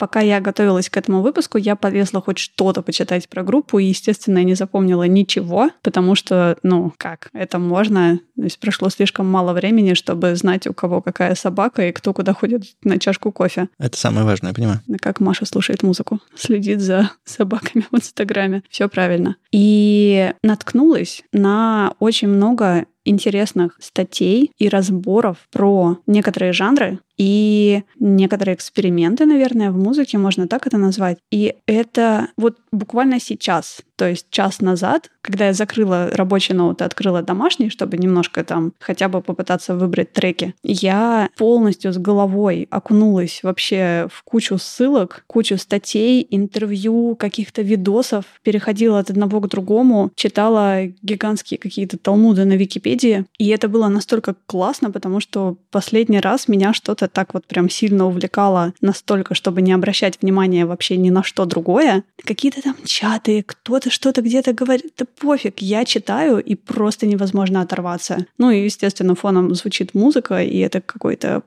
Пока 0.01 0.21
я 0.21 0.41
готовилась 0.41 0.89
к 0.89 0.97
этому 0.97 1.21
выпуску, 1.21 1.59
я 1.59 1.77
полезла 1.77 2.23
хоть 2.23 2.39
что-то 2.39 2.81
почитать 2.81 3.29
про 3.29 3.43
группу, 3.43 3.79
и, 3.79 3.85
естественно, 3.85 4.39
я 4.39 4.45
не 4.45 4.55
запомнила 4.55 5.03
ничего, 5.03 5.71
потому 5.83 6.15
что, 6.15 6.57
ну, 6.63 6.93
как, 6.97 7.29
это 7.35 7.59
можно, 7.59 8.19
то 8.35 8.43
есть 8.43 8.59
прошло 8.59 8.89
слишком 8.89 9.27
мало 9.27 9.53
времени, 9.53 9.93
чтобы 9.93 10.35
знать, 10.37 10.67
у 10.67 10.73
кого 10.73 11.03
какая 11.03 11.35
собака 11.35 11.87
и 11.87 11.93
кто 11.93 12.15
куда 12.15 12.33
ходит 12.33 12.63
на 12.83 12.99
чашку 12.99 13.31
кофе. 13.31 13.69
Это 13.79 13.99
самое 13.99 14.25
важное, 14.25 14.51
я 14.51 14.55
понимаю. 14.55 14.81
Как 15.01 15.21
Маша 15.21 15.45
слушает 15.45 15.83
музыку, 15.83 16.19
следит 16.35 16.81
за 16.81 17.11
собаками 17.25 17.85
в 17.91 17.95
Инстаграме. 17.95 18.63
Все 18.71 18.89
правильно. 18.89 19.37
И 19.53 20.33
наткнулась 20.43 21.23
на 21.35 21.93
очень 21.99 22.29
много 22.29 22.87
интересных 23.05 23.77
статей 23.81 24.53
и 24.59 24.69
разборов 24.69 25.39
про 25.51 25.99
некоторые 26.07 26.53
жанры 26.53 27.01
и 27.17 27.83
некоторые 27.99 28.55
эксперименты, 28.55 29.27
наверное, 29.27 29.71
в 29.71 29.77
музыке, 29.77 30.17
можно 30.17 30.49
так 30.49 30.67
это 30.67 30.79
назвать. 30.79 31.19
И 31.31 31.55
это 31.67 32.29
вот 32.39 32.57
буквально 32.73 33.21
сейчас, 33.21 33.83
то 34.01 34.09
есть 34.09 34.31
час 34.31 34.63
назад, 34.63 35.11
когда 35.21 35.49
я 35.49 35.53
закрыла 35.53 36.09
рабочий 36.11 36.55
ноут 36.55 36.81
и 36.81 36.85
открыла 36.85 37.21
домашний, 37.21 37.69
чтобы 37.69 37.99
немножко 37.99 38.43
там 38.45 38.73
хотя 38.81 39.11
бы 39.11 39.21
попытаться 39.21 39.75
выбрать 39.75 40.15
треки, 40.15 40.55
я 40.63 41.29
полностью 41.37 41.93
с 41.93 41.99
головой 41.99 42.67
окунулась 42.71 43.41
вообще 43.43 44.09
в 44.11 44.23
кучу 44.23 44.57
ссылок, 44.57 45.25
кучу 45.27 45.59
статей, 45.59 46.27
интервью, 46.31 47.15
каких-то 47.15 47.61
видосов, 47.61 48.25
переходила 48.43 49.01
от 49.01 49.11
одного 49.11 49.39
к 49.41 49.49
другому, 49.49 50.11
читала 50.15 50.87
гигантские 51.03 51.59
какие-то 51.59 51.99
талмуды 51.99 52.47
на 52.47 52.55
Википедии, 52.55 53.27
и 53.37 53.49
это 53.49 53.69
было 53.69 53.89
настолько 53.89 54.35
классно, 54.47 54.91
потому 54.91 55.21
что 55.21 55.59
последний 55.71 56.21
раз 56.21 56.49
меня 56.49 56.73
что-то 56.73 57.07
так 57.07 57.35
вот 57.35 57.45
прям 57.47 57.69
сильно 57.69 58.07
увлекало 58.07 58.73
настолько, 58.81 59.35
чтобы 59.35 59.61
не 59.61 59.73
обращать 59.73 60.23
внимания 60.23 60.65
вообще 60.65 60.97
ни 60.97 61.11
на 61.11 61.23
что 61.23 61.45
другое. 61.45 62.03
Какие-то 62.25 62.63
там 62.63 62.77
чаты, 62.87 63.43
кто-то 63.43 63.90
что-то 63.91 64.23
где-то 64.23 64.53
говорит, 64.53 64.93
да 64.99 65.05
пофиг, 65.05 65.61
я 65.61 65.85
читаю, 65.85 66.39
и 66.39 66.55
просто 66.55 67.07
невозможно 67.07 67.61
оторваться. 67.63 68.27
Ну 68.39 68.51
и, 68.51 68.65
естественно, 68.65 69.15
фоном 69.15 69.55
звучит 69.55 69.95
музыка, 69.95 70.43
и 70.43 70.59
это 70.59 70.81
какой-то... 70.81 71.43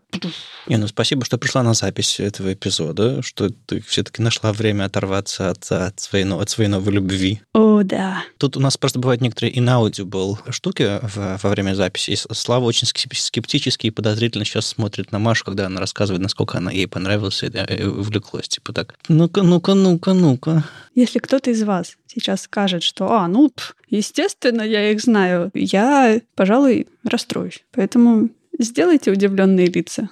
Не, 0.67 0.77
ну 0.77 0.88
спасибо, 0.88 1.25
что 1.25 1.38
пришла 1.38 1.63
на 1.63 1.73
запись 1.73 2.19
этого 2.19 2.53
эпизода, 2.53 3.21
что 3.21 3.50
ты 3.50 3.81
все-таки 3.81 4.21
нашла 4.21 4.53
время 4.53 4.85
оторваться 4.85 5.50
от, 5.50 5.69
от, 5.71 6.00
своей, 6.00 6.25
от 6.25 6.50
своей 6.50 6.69
новой 6.69 6.93
любви. 6.93 7.41
О, 7.53 7.83
да. 7.83 8.23
Тут 8.38 8.57
у 8.57 8.59
нас 8.59 8.77
просто 8.77 9.00
бывают 9.00 9.21
некоторые 9.21 9.53
inaudиble 9.53 10.38
штуки 10.51 11.00
в, 11.01 11.39
во 11.41 11.50
время 11.50 11.75
записи. 11.75 12.12
И 12.12 12.15
Слава 12.15 12.65
очень 12.65 12.88
скептически 12.88 13.88
и 13.88 13.91
подозрительно 13.91 14.45
сейчас 14.45 14.67
смотрит 14.67 15.12
на 15.12 15.19
Машу, 15.19 15.45
когда 15.45 15.67
она 15.67 15.79
рассказывает, 15.79 16.21
насколько 16.21 16.57
она 16.57 16.71
ей 16.71 16.88
понравилась 16.88 17.43
и 17.43 17.83
увлеклась. 17.83 18.47
Типа 18.47 18.73
так, 18.73 18.95
ну-ка, 19.07 19.43
ну-ка, 19.43 19.73
ну-ка, 19.73 20.13
ну-ка. 20.13 20.63
Если 20.95 21.19
кто-то 21.19 21.50
из 21.51 21.63
вас 21.63 21.97
сейчас 22.07 22.32
скажет, 22.37 22.83
что, 22.83 23.11
а, 23.11 23.27
ну, 23.27 23.49
пф, 23.49 23.75
естественно, 23.89 24.61
я 24.61 24.91
их 24.91 25.01
знаю, 25.01 25.51
я, 25.53 26.19
пожалуй, 26.35 26.87
расстроюсь. 27.03 27.63
Поэтому 27.71 28.29
сделайте 28.59 29.11
удивленные 29.11 29.67
лица. 29.67 30.09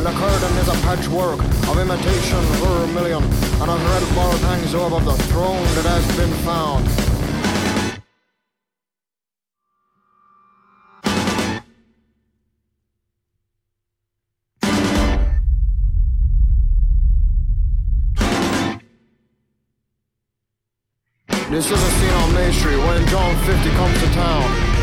and 0.00 0.06
the 0.06 0.18
curtain 0.18 0.56
is 0.56 0.68
a 0.68 0.72
patchwork 0.80 1.38
of 1.68 1.78
imitation 1.78 2.40
vermilion 2.56 3.22
and 3.22 3.70
a 3.70 3.76
red 3.76 4.14
bald 4.14 4.40
hangs 4.40 4.74
over 4.74 4.98
the 5.04 5.14
throne 5.24 5.62
that 5.74 5.84
has 5.84 6.16
been 6.16 6.32
found. 6.40 6.86
This 21.50 21.66
is 21.66 21.72
a 21.72 21.90
scene 21.90 22.10
on 22.10 22.34
Main 22.34 22.52
Street 22.54 22.78
when 22.78 23.06
John 23.08 23.36
50 23.44 23.70
comes 23.70 24.00
to 24.00 24.06
town. 24.14 24.79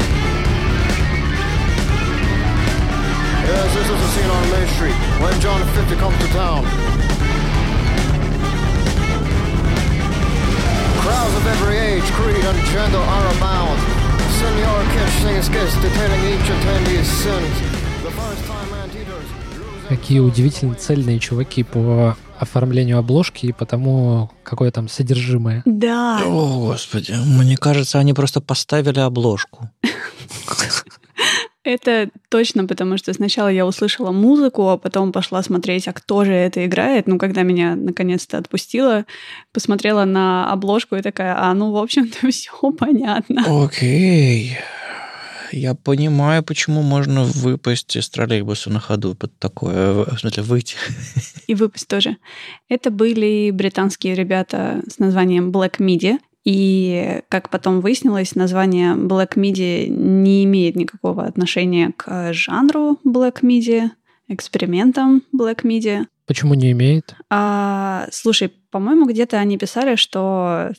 Yes, 3.48 3.74
this 3.74 3.88
is 3.88 4.00
a 4.08 4.10
scene 4.14 4.30
on 4.30 4.44
Main 4.52 4.68
Street 4.76 4.98
when 5.24 5.34
John 5.40 5.62
50 5.74 5.96
comes 5.96 6.18
to 6.20 6.28
town. 6.34 6.64
Crowds 11.04 11.36
of 11.40 11.48
every 11.48 11.78
age, 11.78 12.08
creed, 12.18 12.44
and 12.44 12.60
gender 12.74 13.04
are 13.16 13.28
abound. 13.36 13.80
Senor 14.38 14.80
Kish 14.94 15.16
sings 15.24 15.46
skits 15.46 15.76
detailing 15.82 16.24
each 16.34 16.50
attendee's 16.56 17.08
sins. 17.24 17.56
The 18.04 18.12
first 18.12 18.44
time 18.52 18.70
anteaters... 18.84 19.28
Какие 19.88 20.20
удивительно 20.20 20.76
цельные 20.76 21.18
чуваки 21.20 21.64
по 21.64 22.18
оформлению 22.38 22.98
обложки 22.98 23.46
и 23.46 23.54
потому 23.54 24.30
какое 24.44 24.72
там 24.72 24.90
содержимое. 24.90 25.62
Да. 25.66 26.22
О, 26.26 26.68
господи, 26.68 27.14
мне 27.14 27.56
кажется, 27.56 27.98
они 27.98 28.14
просто 28.14 28.42
поставили 28.42 29.00
обложку. 29.00 29.70
Это 31.68 32.10
точно, 32.30 32.66
потому 32.66 32.98
что 32.98 33.14
сначала 33.14 33.50
я 33.50 33.66
услышала 33.66 34.12
музыку, 34.12 34.70
а 34.70 34.78
потом 34.78 35.12
пошла 35.12 35.44
смотреть, 35.44 35.88
а 35.90 35.94
кто 35.94 36.24
же 36.24 36.32
это 36.32 36.66
играет. 36.66 37.08
Ну, 37.08 37.18
когда 37.18 37.44
меня 37.44 37.76
наконец-то 37.76 38.38
отпустила, 38.38 39.06
посмотрела 39.52 40.06
на 40.06 40.50
обложку 40.52 40.96
и 40.96 41.02
такая, 41.02 41.36
а, 41.38 41.54
ну, 41.54 41.72
в 41.72 41.78
общем-то, 41.78 42.28
все 42.32 42.72
понятно. 42.72 43.66
Окей. 43.66 44.52
Okay. 44.52 44.58
Я 45.52 45.76
понимаю, 45.76 46.44
почему 46.44 46.82
можно 46.82 47.24
выпасть 47.24 47.96
из 47.96 48.10
троллейбуса 48.10 48.70
на 48.70 48.80
ходу 48.80 49.16
под 49.16 49.38
такое, 49.38 50.06
в 50.06 50.18
смысле, 50.18 50.44
выйти. 50.44 50.76
И 51.48 51.56
выпасть 51.56 51.88
тоже. 51.88 52.18
Это 52.70 52.92
были 52.92 53.52
британские 53.52 54.16
ребята 54.16 54.82
с 54.88 55.00
названием 55.00 55.52
Black 55.52 55.80
Media. 55.80 56.18
И, 56.50 57.24
как 57.28 57.50
потом 57.50 57.82
выяснилось, 57.82 58.34
название 58.34 58.94
Black 58.94 59.34
Media 59.36 59.86
не 59.86 60.46
имеет 60.46 60.78
никакого 60.78 61.26
отношения 61.26 61.92
к 61.98 62.32
жанру 62.32 62.98
Black 63.06 63.42
Media, 63.42 63.90
экспериментам 64.30 65.24
Black 65.38 65.64
Media. 65.64 66.06
Почему 66.26 66.54
не 66.54 66.72
имеет? 66.72 67.18
А, 67.30 68.08
слушай, 68.14 68.48
по-моему, 68.72 69.06
где-то 69.08 69.38
они 69.38 69.58
писали, 69.58 69.98
что 69.98 70.72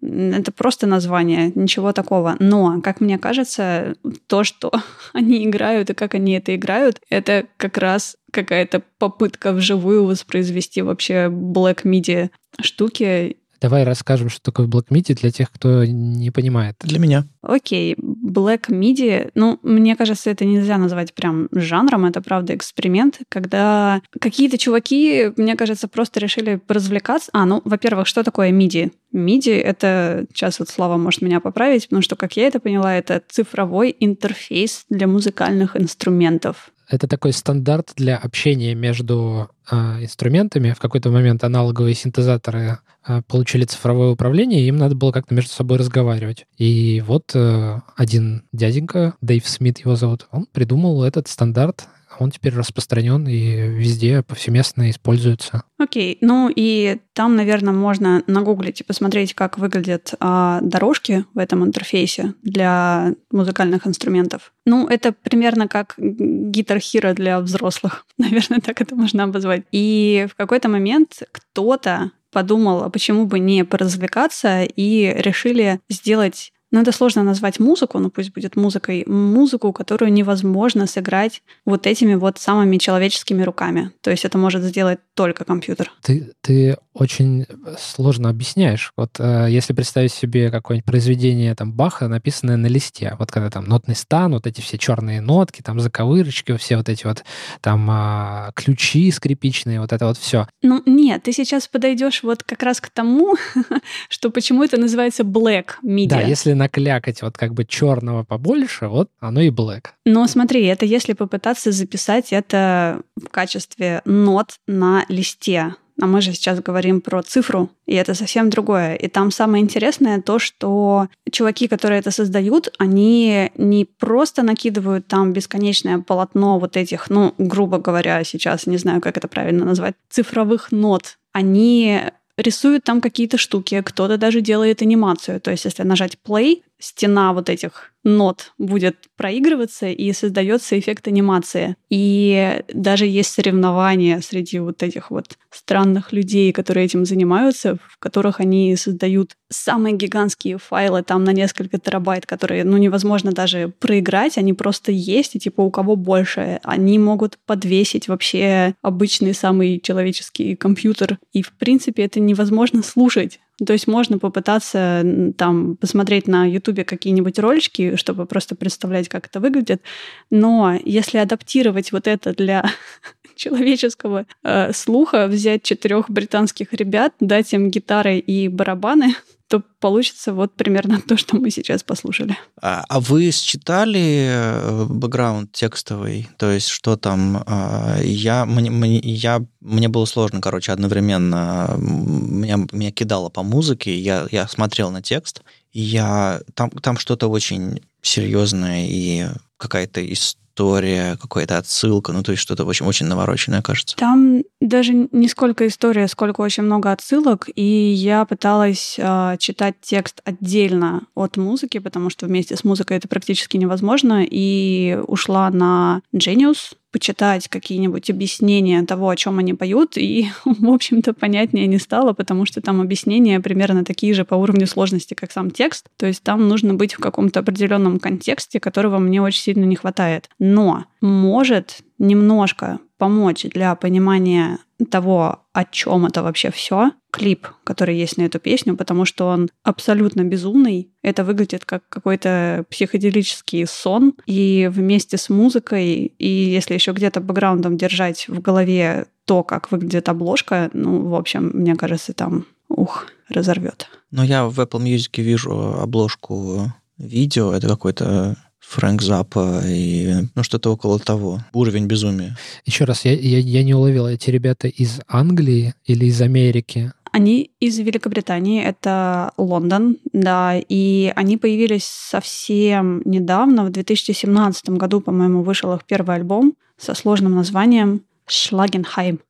это 0.00 0.52
просто 0.52 0.86
название, 0.86 1.52
ничего 1.54 1.92
такого. 1.92 2.36
Но, 2.38 2.80
как 2.80 3.02
мне 3.02 3.18
кажется, 3.18 3.94
то, 4.26 4.42
что 4.42 4.72
они 5.12 5.44
играют 5.44 5.90
и 5.90 5.94
как 5.94 6.14
они 6.14 6.32
это 6.32 6.56
играют, 6.56 6.98
это 7.10 7.46
как 7.58 7.76
раз 7.76 8.16
какая-то 8.32 8.82
попытка 8.96 9.52
вживую 9.52 10.06
воспроизвести 10.06 10.80
вообще 10.80 11.26
Black 11.26 11.82
Media 11.82 12.30
штуки 12.62 13.36
Давай 13.60 13.84
расскажем, 13.84 14.28
что 14.28 14.40
такое 14.40 14.66
Black 14.66 14.88
MIDI 14.90 15.14
для 15.14 15.30
тех, 15.30 15.50
кто 15.50 15.84
не 15.84 16.30
понимает. 16.30 16.76
Для 16.80 16.98
меня. 16.98 17.26
Окей, 17.42 17.94
Black 17.94 18.68
MIDI, 18.68 19.30
ну, 19.34 19.58
мне 19.62 19.96
кажется, 19.96 20.30
это 20.30 20.44
нельзя 20.44 20.78
назвать 20.78 21.14
прям 21.14 21.48
жанром, 21.52 22.04
это 22.04 22.20
правда 22.20 22.54
эксперимент, 22.54 23.20
когда 23.28 24.00
какие-то 24.20 24.58
чуваки, 24.58 25.32
мне 25.36 25.56
кажется, 25.56 25.88
просто 25.88 26.20
решили 26.20 26.60
развлекаться. 26.68 27.30
А, 27.32 27.46
ну, 27.46 27.62
во-первых, 27.64 28.06
что 28.06 28.22
такое 28.22 28.50
MIDI? 28.50 28.92
MIDI— 29.12 29.60
это, 29.62 30.26
сейчас 30.32 30.58
вот 30.58 30.68
Слава 30.68 30.96
может 30.96 31.22
меня 31.22 31.40
поправить, 31.40 31.84
потому 31.88 32.02
что, 32.02 32.16
как 32.16 32.36
я 32.36 32.46
это 32.46 32.60
поняла, 32.60 32.94
это 32.94 33.22
цифровой 33.28 33.96
интерфейс 33.98 34.84
для 34.90 35.06
музыкальных 35.06 35.76
инструментов. 35.76 36.70
Это 36.88 37.06
такой 37.06 37.32
стандарт 37.32 37.92
для 37.96 38.16
общения 38.16 38.74
между 38.74 39.50
э, 39.70 39.76
инструментами. 39.76 40.72
В 40.72 40.78
какой-то 40.78 41.10
момент 41.10 41.44
аналоговые 41.44 41.94
синтезаторы 41.94 42.78
э, 43.06 43.22
получили 43.28 43.64
цифровое 43.64 44.10
управление, 44.10 44.62
и 44.62 44.68
им 44.68 44.78
надо 44.78 44.94
было 44.94 45.12
как-то 45.12 45.34
между 45.34 45.50
собой 45.50 45.76
разговаривать. 45.76 46.46
И 46.56 47.02
вот 47.06 47.32
э, 47.34 47.80
один 47.94 48.44
дяденька, 48.52 49.14
Дэйв 49.20 49.46
Смит 49.46 49.80
его 49.80 49.96
зовут, 49.96 50.28
он 50.30 50.46
придумал 50.50 51.04
этот 51.04 51.28
стандарт. 51.28 51.88
Он 52.20 52.30
теперь 52.30 52.54
распространен 52.54 53.26
и 53.26 53.68
везде 53.68 54.22
повсеместно 54.22 54.90
используется. 54.90 55.62
Окей, 55.78 56.18
ну 56.20 56.50
и 56.54 56.98
там, 57.12 57.36
наверное, 57.36 57.72
можно 57.72 58.22
нагуглить 58.26 58.80
и 58.80 58.84
посмотреть, 58.84 59.34
как 59.34 59.58
выглядят 59.58 60.14
а, 60.20 60.60
дорожки 60.62 61.24
в 61.34 61.38
этом 61.38 61.64
интерфейсе 61.64 62.34
для 62.42 63.14
музыкальных 63.30 63.86
инструментов. 63.86 64.52
Ну, 64.66 64.86
это 64.86 65.12
примерно 65.12 65.68
как 65.68 65.94
Hero 65.98 67.14
для 67.14 67.40
взрослых, 67.40 68.06
наверное, 68.18 68.60
так 68.60 68.80
это 68.80 68.94
можно 68.94 69.24
обозвать. 69.24 69.64
И 69.72 70.26
в 70.30 70.34
какой-то 70.36 70.68
момент 70.68 71.22
кто-то 71.32 72.12
подумал, 72.30 72.82
а 72.82 72.90
почему 72.90 73.26
бы 73.26 73.38
не 73.38 73.64
поразвлекаться, 73.64 74.64
и 74.64 75.12
решили 75.16 75.80
сделать 75.88 76.52
ну, 76.70 76.80
это 76.82 76.92
сложно 76.92 77.22
назвать 77.22 77.60
музыку, 77.60 77.98
но 77.98 78.10
пусть 78.10 78.32
будет 78.32 78.56
музыкой, 78.56 79.04
музыку, 79.06 79.72
которую 79.72 80.12
невозможно 80.12 80.86
сыграть 80.86 81.42
вот 81.64 81.86
этими 81.86 82.14
вот 82.14 82.38
самыми 82.38 82.76
человеческими 82.76 83.42
руками. 83.42 83.90
То 84.02 84.10
есть 84.10 84.24
это 84.26 84.36
может 84.36 84.62
сделать 84.62 84.98
только 85.18 85.44
компьютер. 85.44 85.90
Ты, 86.00 86.32
ты 86.42 86.76
очень 86.94 87.44
сложно 87.76 88.30
объясняешь. 88.30 88.92
Вот 88.96 89.18
э, 89.18 89.48
если 89.50 89.72
представить 89.72 90.12
себе 90.12 90.48
какое-нибудь 90.48 90.86
произведение 90.86 91.56
там 91.56 91.72
Баха, 91.72 92.06
написанное 92.06 92.56
на 92.56 92.68
листе, 92.68 93.16
вот 93.18 93.32
когда 93.32 93.50
там 93.50 93.64
нотный 93.64 93.96
стан, 93.96 94.32
вот 94.34 94.46
эти 94.46 94.60
все 94.60 94.78
черные 94.78 95.20
нотки, 95.20 95.60
там 95.60 95.80
заковырочки, 95.80 96.56
все 96.56 96.76
вот 96.76 96.88
эти 96.88 97.04
вот 97.04 97.24
там 97.60 97.90
э, 97.90 98.52
ключи 98.54 99.10
скрипичные, 99.10 99.80
вот 99.80 99.92
это 99.92 100.06
вот 100.06 100.18
все. 100.18 100.46
Ну 100.62 100.84
нет, 100.86 101.24
ты 101.24 101.32
сейчас 101.32 101.66
подойдешь 101.66 102.22
вот 102.22 102.44
как 102.44 102.62
раз 102.62 102.80
к 102.80 102.88
тому, 102.88 103.34
что 104.08 104.30
почему 104.30 104.62
это 104.62 104.76
называется 104.76 105.24
black 105.24 105.70
media. 105.84 106.10
Да, 106.10 106.20
если 106.20 106.52
наклякать 106.52 107.22
вот 107.22 107.36
как 107.36 107.54
бы 107.54 107.64
черного 107.64 108.22
побольше, 108.22 108.86
вот 108.86 109.10
оно 109.18 109.40
и 109.40 109.50
black. 109.50 109.86
Но 110.04 110.28
смотри, 110.28 110.64
это 110.66 110.86
если 110.86 111.14
попытаться 111.14 111.72
записать 111.72 112.32
это 112.32 113.00
в 113.16 113.28
качестве 113.30 114.00
нот 114.04 114.52
на 114.68 115.04
листе. 115.08 115.74
А 116.00 116.06
мы 116.06 116.20
же 116.20 116.32
сейчас 116.32 116.60
говорим 116.60 117.00
про 117.00 117.22
цифру, 117.22 117.70
и 117.86 117.94
это 117.94 118.14
совсем 118.14 118.50
другое. 118.50 118.94
И 118.94 119.08
там 119.08 119.32
самое 119.32 119.64
интересное 119.64 120.22
то, 120.22 120.38
что 120.38 121.08
чуваки, 121.30 121.66
которые 121.66 121.98
это 121.98 122.12
создают, 122.12 122.72
они 122.78 123.50
не 123.56 123.84
просто 123.84 124.42
накидывают 124.44 125.08
там 125.08 125.32
бесконечное 125.32 125.98
полотно 125.98 126.60
вот 126.60 126.76
этих, 126.76 127.10
ну, 127.10 127.34
грубо 127.38 127.78
говоря, 127.78 128.22
сейчас 128.22 128.66
не 128.66 128.76
знаю, 128.76 129.00
как 129.00 129.16
это 129.16 129.26
правильно 129.26 129.64
назвать, 129.64 129.96
цифровых 130.08 130.70
нот. 130.70 131.18
Они 131.32 132.00
рисуют 132.36 132.84
там 132.84 133.00
какие-то 133.00 133.36
штуки, 133.36 133.82
кто-то 133.84 134.16
даже 134.16 134.40
делает 134.40 134.82
анимацию. 134.82 135.40
То 135.40 135.50
есть, 135.50 135.64
если 135.64 135.82
нажать 135.82 136.16
play, 136.24 136.62
стена 136.78 137.32
вот 137.32 137.48
этих 137.48 137.92
нот 138.04 138.52
будет 138.58 138.96
проигрываться 139.16 139.86
и 139.88 140.12
создается 140.12 140.78
эффект 140.78 141.08
анимации. 141.08 141.76
И 141.90 142.62
даже 142.72 143.06
есть 143.06 143.32
соревнования 143.32 144.20
среди 144.20 144.58
вот 144.60 144.82
этих 144.82 145.10
вот 145.10 145.36
странных 145.50 146.12
людей, 146.12 146.52
которые 146.52 146.86
этим 146.86 147.04
занимаются, 147.04 147.76
в 147.86 147.98
которых 147.98 148.40
они 148.40 148.76
создают 148.76 149.36
самые 149.50 149.96
гигантские 149.96 150.58
файлы 150.58 151.02
там 151.02 151.24
на 151.24 151.32
несколько 151.32 151.78
терабайт, 151.78 152.26
которые, 152.26 152.64
ну, 152.64 152.76
невозможно 152.76 153.32
даже 153.32 153.72
проиграть, 153.78 154.38
они 154.38 154.52
просто 154.52 154.92
есть, 154.92 155.36
и 155.36 155.40
типа 155.40 155.60
у 155.62 155.70
кого 155.70 155.96
больше. 155.96 156.60
Они 156.62 156.98
могут 156.98 157.38
подвесить 157.46 158.08
вообще 158.08 158.74
обычный 158.82 159.34
самый 159.34 159.80
человеческий 159.80 160.56
компьютер, 160.56 161.18
и 161.32 161.42
в 161.42 161.52
принципе 161.52 162.04
это 162.04 162.20
невозможно 162.20 162.82
слушать. 162.82 163.40
То 163.64 163.72
есть 163.72 163.88
можно 163.88 164.18
попытаться 164.18 165.04
там 165.36 165.76
посмотреть 165.76 166.28
на 166.28 166.46
Ютубе 166.46 166.84
какие-нибудь 166.84 167.38
ролики, 167.38 167.96
чтобы 167.96 168.24
просто 168.26 168.54
представлять, 168.54 169.08
как 169.08 169.26
это 169.26 169.40
выглядит. 169.40 169.82
Но 170.30 170.78
если 170.84 171.18
адаптировать 171.18 171.90
вот 171.90 172.06
это 172.06 172.32
для 172.34 172.64
человеческого 173.34 174.26
э, 174.44 174.72
слуха, 174.72 175.26
взять 175.26 175.64
четырех 175.64 176.08
британских 176.08 176.72
ребят, 176.72 177.14
дать 177.20 177.52
им 177.52 177.70
гитары 177.70 178.18
и 178.18 178.48
барабаны, 178.48 179.14
то 179.48 179.62
получится 179.80 180.32
вот 180.32 180.54
примерно 180.54 181.00
то, 181.08 181.16
что 181.16 181.36
мы 181.36 181.50
сейчас 181.50 181.82
послушали. 181.82 182.36
А, 182.60 182.84
а 182.88 183.00
вы 183.00 183.30
считали 183.30 184.28
э, 184.30 184.84
бэкграунд 184.84 185.52
текстовый? 185.52 186.28
То 186.36 186.50
есть 186.50 186.68
что 186.68 186.96
там? 186.96 187.42
А, 187.46 187.98
я, 188.02 188.44
мне, 188.44 188.70
мне, 188.70 188.98
я, 188.98 189.42
мне 189.60 189.88
было 189.88 190.04
сложно, 190.04 190.40
короче, 190.40 190.72
одновременно. 190.72 191.74
Меня, 191.78 192.58
меня 192.72 192.92
кидало 192.92 193.30
по 193.30 193.42
музыке, 193.42 193.98
я, 193.98 194.26
я 194.30 194.46
смотрел 194.46 194.90
на 194.90 195.02
текст, 195.02 195.42
я, 195.72 196.40
там, 196.54 196.70
там 196.70 196.98
что-то 196.98 197.28
очень 197.28 197.80
серьезное 198.02 198.86
и 198.86 199.26
какая-то 199.56 200.00
история 200.12 200.37
история, 200.58 201.16
какая-то 201.20 201.58
отсылка, 201.58 202.12
ну, 202.12 202.22
то 202.24 202.32
есть 202.32 202.42
что-то 202.42 202.64
очень, 202.64 202.84
очень 202.84 203.06
навороченное, 203.06 203.62
кажется. 203.62 203.94
Там 203.96 204.42
даже 204.60 204.92
не 205.12 205.28
сколько 205.28 205.66
история, 205.68 206.08
сколько 206.08 206.40
очень 206.40 206.64
много 206.64 206.90
отсылок, 206.90 207.48
и 207.54 207.62
я 207.62 208.24
пыталась 208.24 208.96
э, 208.98 209.36
читать 209.38 209.76
текст 209.80 210.20
отдельно 210.24 211.02
от 211.14 211.36
музыки, 211.36 211.78
потому 211.78 212.10
что 212.10 212.26
вместе 212.26 212.56
с 212.56 212.64
музыкой 212.64 212.96
это 212.96 213.06
практически 213.06 213.56
невозможно, 213.56 214.24
и 214.28 214.98
ушла 215.06 215.48
на 215.50 216.02
Genius, 216.12 216.74
почитать 216.98 217.46
какие-нибудь 217.46 218.10
объяснения 218.10 218.82
того, 218.82 219.08
о 219.08 219.14
чем 219.14 219.38
они 219.38 219.54
поют, 219.54 219.96
и, 219.96 220.30
в 220.44 220.68
общем-то, 220.68 221.14
понятнее 221.14 221.68
не 221.68 221.78
стало, 221.78 222.12
потому 222.12 222.44
что 222.44 222.60
там 222.60 222.80
объяснения 222.80 223.38
примерно 223.38 223.84
такие 223.84 224.14
же 224.14 224.24
по 224.24 224.34
уровню 224.34 224.66
сложности, 224.66 225.14
как 225.14 225.30
сам 225.30 225.52
текст. 225.52 225.86
То 225.96 226.06
есть 226.06 226.24
там 226.24 226.48
нужно 226.48 226.74
быть 226.74 226.94
в 226.94 226.98
каком-то 226.98 227.38
определенном 227.38 228.00
контексте, 228.00 228.58
которого 228.58 228.98
мне 228.98 229.22
очень 229.22 229.42
сильно 229.42 229.64
не 229.64 229.76
хватает. 229.76 230.28
Но 230.40 230.86
может 231.00 231.82
немножко 232.00 232.80
помочь 232.96 233.44
для 233.44 233.76
понимания 233.76 234.58
того, 234.86 235.44
о 235.52 235.64
чем 235.64 236.06
это 236.06 236.22
вообще 236.22 236.50
все, 236.50 236.92
клип, 237.10 237.48
который 237.64 237.96
есть 237.96 238.16
на 238.16 238.22
эту 238.22 238.38
песню, 238.38 238.76
потому 238.76 239.04
что 239.04 239.26
он 239.26 239.48
абсолютно 239.62 240.22
безумный. 240.22 240.90
Это 241.02 241.24
выглядит 241.24 241.64
как 241.64 241.88
какой-то 241.88 242.64
психоделический 242.70 243.66
сон. 243.66 244.14
И 244.26 244.68
вместе 244.70 245.16
с 245.16 245.28
музыкой, 245.28 246.12
и 246.18 246.28
если 246.28 246.74
еще 246.74 246.92
где-то 246.92 247.20
бэкграундом 247.20 247.76
держать 247.76 248.28
в 248.28 248.40
голове 248.40 249.06
то, 249.24 249.42
как 249.42 249.70
выглядит 249.70 250.08
обложка, 250.08 250.70
ну, 250.72 251.06
в 251.08 251.14
общем, 251.14 251.50
мне 251.52 251.76
кажется, 251.76 252.14
там, 252.14 252.46
ух, 252.70 253.06
разорвет. 253.28 253.88
Но 254.10 254.24
я 254.24 254.46
в 254.46 254.58
Apple 254.58 254.82
Music 254.82 255.20
вижу 255.20 255.52
обложку 255.78 256.72
видео, 256.96 257.52
это 257.52 257.68
какой-то 257.68 258.36
Фрэнк 258.60 259.02
Запа 259.02 259.62
и 259.64 260.14
ну, 260.34 260.42
что-то 260.42 260.72
около 260.72 260.98
того. 260.98 261.40
Уровень 261.52 261.86
безумия. 261.86 262.36
Еще 262.64 262.84
раз, 262.84 263.04
я, 263.04 263.12
я, 263.12 263.38
я 263.38 263.64
не 263.64 263.74
уловил, 263.74 264.06
эти 264.06 264.30
ребята 264.30 264.68
из 264.68 265.00
Англии 265.08 265.74
или 265.84 266.06
из 266.06 266.20
Америки? 266.20 266.92
Они 267.12 267.50
из 267.60 267.78
Великобритании, 267.78 268.62
это 268.62 269.32
Лондон, 269.38 269.96
да, 270.12 270.54
и 270.56 271.12
они 271.16 271.38
появились 271.38 271.84
совсем 271.84 273.02
недавно, 273.04 273.64
в 273.64 273.70
2017 273.70 274.70
году, 274.70 275.00
по-моему, 275.00 275.42
вышел 275.42 275.72
их 275.74 275.84
первый 275.84 276.16
альбом 276.16 276.54
со 276.76 276.94
сложным 276.94 277.34
названием 277.34 278.02
«Шлагенхайм». 278.26 279.20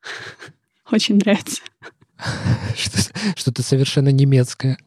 Очень 0.90 1.16
нравится. 1.16 1.62
Что-то 3.36 3.62
совершенно 3.62 4.08
немецкое. 4.08 4.78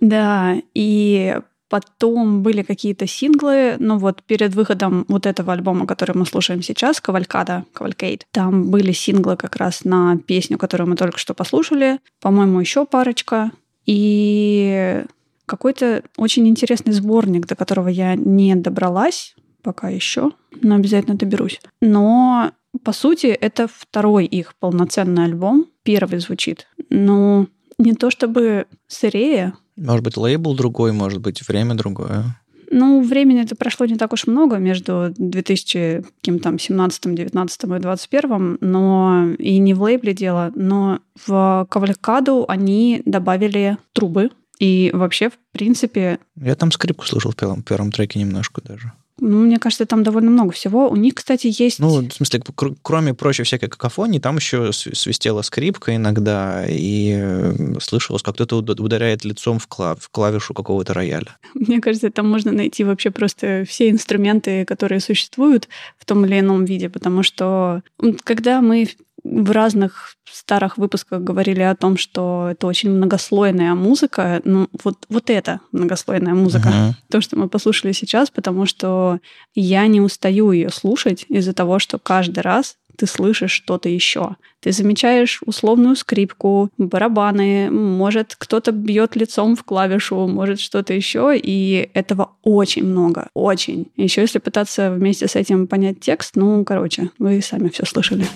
Да, 0.00 0.56
и 0.74 1.40
Потом 1.68 2.42
были 2.42 2.62
какие-то 2.62 3.06
синглы, 3.06 3.76
ну 3.78 3.98
вот 3.98 4.22
перед 4.22 4.54
выходом 4.54 5.04
вот 5.08 5.26
этого 5.26 5.52
альбома, 5.52 5.86
который 5.86 6.16
мы 6.16 6.24
слушаем 6.24 6.62
сейчас, 6.62 7.00
Кавалькада, 7.00 7.64
Кавалькейт, 7.72 8.26
там 8.30 8.70
были 8.70 8.92
синглы 8.92 9.36
как 9.36 9.56
раз 9.56 9.84
на 9.84 10.16
песню, 10.16 10.58
которую 10.58 10.88
мы 10.88 10.96
только 10.96 11.18
что 11.18 11.34
послушали, 11.34 11.98
по-моему, 12.20 12.60
еще 12.60 12.86
парочка, 12.86 13.50
и 13.84 15.04
какой-то 15.46 16.02
очень 16.16 16.48
интересный 16.48 16.92
сборник, 16.92 17.46
до 17.46 17.56
которого 17.56 17.88
я 17.88 18.14
не 18.14 18.54
добралась 18.54 19.34
пока 19.62 19.88
еще, 19.88 20.30
но 20.60 20.76
обязательно 20.76 21.16
доберусь. 21.16 21.60
Но, 21.80 22.52
по 22.84 22.92
сути, 22.92 23.26
это 23.26 23.66
второй 23.66 24.24
их 24.24 24.54
полноценный 24.60 25.24
альбом. 25.24 25.66
Первый 25.82 26.20
звучит, 26.20 26.68
ну, 26.88 27.48
не 27.76 27.94
то 27.94 28.10
чтобы 28.10 28.66
сырее, 28.86 29.54
может 29.76 30.04
быть, 30.04 30.16
лейбл 30.16 30.54
другой, 30.54 30.92
может 30.92 31.20
быть, 31.20 31.46
время 31.46 31.74
другое. 31.74 32.36
Ну, 32.70 33.00
времени 33.02 33.42
это 33.42 33.54
прошло 33.54 33.86
не 33.86 33.96
так 33.96 34.12
уж 34.12 34.26
много 34.26 34.56
между 34.56 35.14
2017, 35.16 37.14
19 37.14 37.64
и 37.64 37.78
21, 37.78 38.58
но 38.60 39.28
и 39.38 39.58
не 39.58 39.74
в 39.74 39.82
лейбле 39.82 40.12
дело, 40.12 40.50
но 40.54 40.98
в 41.26 41.66
Кавалькаду 41.70 42.44
они 42.48 43.02
добавили 43.04 43.78
трубы, 43.92 44.30
и 44.58 44.90
вообще, 44.94 45.30
в 45.30 45.38
принципе... 45.52 46.18
Я 46.40 46.54
там 46.56 46.72
скрипку 46.72 47.06
слушал 47.06 47.32
в 47.32 47.36
первом, 47.36 47.62
первом 47.62 47.92
треке 47.92 48.18
немножко 48.18 48.62
даже. 48.62 48.92
Ну, 49.18 49.40
мне 49.40 49.58
кажется, 49.58 49.86
там 49.86 50.02
довольно 50.02 50.30
много 50.30 50.52
всего. 50.52 50.88
У 50.90 50.96
них, 50.96 51.14
кстати, 51.14 51.50
есть... 51.58 51.78
Ну, 51.78 52.06
в 52.06 52.12
смысле, 52.12 52.42
кр- 52.54 52.74
кроме 52.82 53.14
прочей 53.14 53.44
всякой 53.44 53.68
какофонии, 53.68 54.18
там 54.18 54.36
еще 54.36 54.72
свистела 54.72 55.42
скрипка 55.42 55.96
иногда, 55.96 56.66
и 56.68 57.14
э, 57.16 57.78
слышалось, 57.80 58.22
как 58.22 58.34
кто-то 58.34 58.56
ударяет 58.58 59.24
лицом 59.24 59.58
в, 59.58 59.66
клав, 59.66 59.98
в 60.02 60.10
клавишу 60.10 60.52
какого-то 60.52 60.92
рояля. 60.92 61.38
Мне 61.54 61.80
кажется, 61.80 62.10
там 62.10 62.28
можно 62.28 62.52
найти 62.52 62.84
вообще 62.84 63.10
просто 63.10 63.64
все 63.66 63.88
инструменты, 63.88 64.66
которые 64.66 65.00
существуют 65.00 65.68
в 65.98 66.04
том 66.04 66.26
или 66.26 66.40
ином 66.40 66.66
виде, 66.66 66.90
потому 66.90 67.22
что 67.22 67.82
когда 68.24 68.60
мы 68.60 68.88
в 69.30 69.50
разных 69.50 70.16
старых 70.30 70.78
выпусках 70.78 71.22
говорили 71.22 71.62
о 71.62 71.74
том, 71.74 71.96
что 71.96 72.48
это 72.50 72.66
очень 72.66 72.90
многослойная 72.90 73.74
музыка. 73.74 74.40
Ну, 74.44 74.68
вот, 74.84 75.06
вот 75.08 75.30
это 75.30 75.60
многослойная 75.72 76.34
музыка. 76.34 76.68
Uh-huh. 76.68 76.92
То, 77.10 77.20
что 77.20 77.36
мы 77.36 77.48
послушали 77.48 77.92
сейчас, 77.92 78.30
потому 78.30 78.66
что 78.66 79.18
я 79.54 79.86
не 79.86 80.00
устаю 80.00 80.52
ее 80.52 80.70
слушать 80.70 81.24
из-за 81.28 81.52
того, 81.52 81.78
что 81.78 81.98
каждый 81.98 82.40
раз 82.40 82.76
ты 82.96 83.06
слышишь 83.06 83.52
что-то 83.52 83.88
еще. 83.88 84.36
Ты 84.60 84.72
замечаешь 84.72 85.42
условную 85.44 85.96
скрипку, 85.96 86.70
барабаны, 86.78 87.70
может, 87.70 88.34
кто-то 88.36 88.72
бьет 88.72 89.16
лицом 89.16 89.54
в 89.54 89.64
клавишу, 89.64 90.26
может, 90.26 90.60
что-то 90.60 90.94
еще, 90.94 91.34
и 91.36 91.90
этого 91.92 92.32
очень 92.42 92.84
много, 92.84 93.28
очень. 93.34 93.88
Еще 93.96 94.22
если 94.22 94.38
пытаться 94.38 94.90
вместе 94.90 95.28
с 95.28 95.36
этим 95.36 95.66
понять 95.66 96.00
текст, 96.00 96.36
ну, 96.36 96.64
короче, 96.64 97.10
вы 97.18 97.42
сами 97.42 97.68
все 97.68 97.84
слышали. 97.84 98.26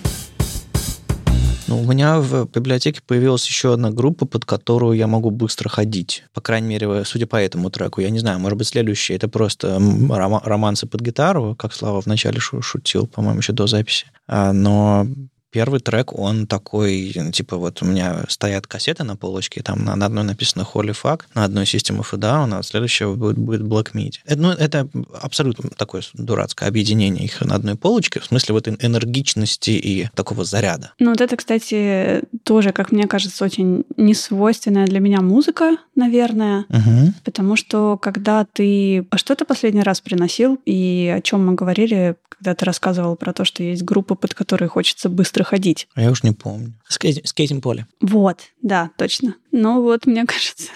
Ну, 1.71 1.79
у 1.79 1.85
меня 1.85 2.19
в 2.19 2.49
библиотеке 2.49 2.99
появилась 3.07 3.47
еще 3.47 3.73
одна 3.73 3.91
группа, 3.91 4.25
под 4.25 4.43
которую 4.43 4.97
я 4.97 5.07
могу 5.07 5.31
быстро 5.31 5.69
ходить. 5.69 6.25
По 6.33 6.41
крайней 6.41 6.67
мере, 6.67 7.05
судя 7.05 7.27
по 7.27 7.37
этому 7.37 7.69
треку. 7.69 8.01
Я 8.01 8.09
не 8.09 8.19
знаю, 8.19 8.39
может 8.39 8.57
быть, 8.57 8.67
следующий 8.67 9.13
это 9.13 9.29
просто 9.29 9.79
романсы 10.09 10.85
под 10.85 10.99
гитару, 10.99 11.55
как 11.57 11.73
Слава 11.73 12.01
вначале 12.01 12.41
шутил, 12.41 13.07
по-моему, 13.07 13.39
еще 13.39 13.53
до 13.53 13.67
записи. 13.67 14.07
А, 14.27 14.51
но 14.51 15.07
Первый 15.51 15.79
трек, 15.79 16.17
он 16.17 16.47
такой, 16.47 17.13
типа, 17.33 17.57
вот 17.57 17.81
у 17.81 17.85
меня 17.85 18.23
стоят 18.29 18.67
кассеты 18.67 19.03
на 19.03 19.15
полочке, 19.15 19.61
там 19.61 19.83
на, 19.83 19.95
на 19.95 20.05
одной 20.05 20.23
написано 20.23 20.65
Holy 20.73 20.95
Fuck, 21.01 21.23
на 21.35 21.43
одной 21.43 21.65
System 21.65 21.99
of 21.99 22.07
a 22.13 22.17
Down, 22.17 22.57
а 22.57 22.63
следующего 22.63 23.15
будет, 23.15 23.37
будет 23.37 23.61
Black 23.61 23.93
Midi. 23.93 24.19
Это, 24.25 24.41
ну, 24.41 24.51
это 24.51 24.87
абсолютно 25.21 25.69
такое 25.71 26.03
дурацкое 26.13 26.69
объединение 26.69 27.25
их 27.25 27.41
на 27.41 27.55
одной 27.55 27.75
полочке, 27.75 28.19
в 28.19 28.25
смысле 28.25 28.53
вот 28.53 28.67
энергичности 28.67 29.71
и 29.71 30.09
такого 30.15 30.45
заряда. 30.45 30.93
Ну, 30.99 31.09
вот 31.09 31.21
это, 31.21 31.35
кстати, 31.35 32.23
тоже, 32.43 32.71
как 32.71 32.91
мне 32.91 33.07
кажется, 33.07 33.43
очень 33.43 33.83
несвойственная 33.97 34.87
для 34.87 34.99
меня 34.99 35.21
музыка, 35.21 35.77
наверное, 35.95 36.65
угу. 36.69 37.13
потому 37.23 37.55
что 37.55 37.97
когда 37.97 38.45
ты... 38.45 39.05
А 39.09 39.17
что 39.17 39.35
ты 39.35 39.45
последний 39.45 39.83
раз 39.83 40.01
приносил 40.01 40.59
и 40.65 41.13
о 41.17 41.21
чем 41.21 41.45
мы 41.45 41.55
говорили, 41.55 42.15
когда 42.29 42.55
ты 42.55 42.65
рассказывал 42.65 43.15
про 43.15 43.33
то, 43.33 43.45
что 43.45 43.61
есть 43.61 43.83
группы, 43.83 44.15
под 44.15 44.33
которые 44.33 44.67
хочется 44.69 45.09
быстро 45.09 45.40
ходить. 45.43 45.87
А 45.95 46.01
я 46.01 46.11
уж 46.11 46.23
не 46.23 46.31
помню. 46.31 46.73
Скейт, 46.87 47.27
скейтинг-поле. 47.27 47.87
Вот, 48.01 48.39
да, 48.61 48.91
точно. 48.97 49.35
Ну 49.51 49.81
вот, 49.81 50.05
мне 50.05 50.25
кажется, 50.27 50.69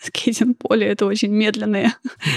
скейтинг-поле— 0.00 0.86
это 0.88 1.06
очень 1.06 1.30
медленные 1.30 1.92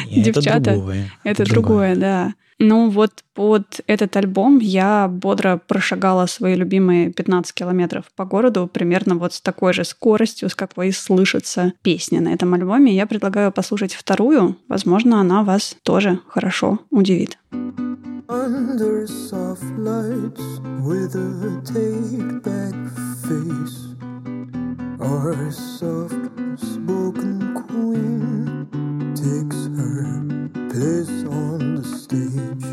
Нет, 0.10 0.26
девчата. 0.26 0.72
Это 0.72 0.74
другое. 0.74 1.12
Это, 1.24 1.44
это 1.44 1.52
другое, 1.52 1.96
да. 1.96 2.34
Ну 2.60 2.90
вот 2.90 3.24
под 3.34 3.80
этот 3.88 4.18
альбом 4.18 4.60
я 4.60 5.08
бодро 5.08 5.62
прошагала 5.66 6.26
свои 6.26 6.56
любимые 6.56 7.10
15 7.12 7.54
километров 7.54 8.06
по 8.18 8.26
городу 8.26 8.68
примерно 8.72 9.16
вот 9.16 9.34
с 9.34 9.42
такой 9.42 9.72
же 9.72 9.86
скоростью, 9.86 10.50
с 10.50 10.56
какой 10.56 10.92
слышится 10.92 11.72
песня 11.82 12.20
на 12.20 12.34
этом 12.34 12.54
альбоме. 12.54 12.94
Я 12.94 13.08
предлагаю 13.08 13.54
послушать 13.54 13.94
вторую. 13.94 14.58
Возможно, 14.68 15.22
она 15.22 15.44
вас 15.44 15.78
тоже 15.84 16.20
хорошо 16.28 16.80
удивит. 16.92 17.38
Under 18.30 19.08
soft 19.08 19.64
lights 19.80 20.60
with 20.86 21.16
a 21.16 21.62
take 21.66 22.44
back 22.44 22.76
face 23.26 23.96
Our 25.02 25.50
soft 25.50 26.14
spoken 26.60 27.56
queen 27.56 28.68
takes 29.16 29.66
her 29.76 30.22
place 30.70 31.24
on 31.26 31.78
the 31.78 31.84
stage 31.84 32.66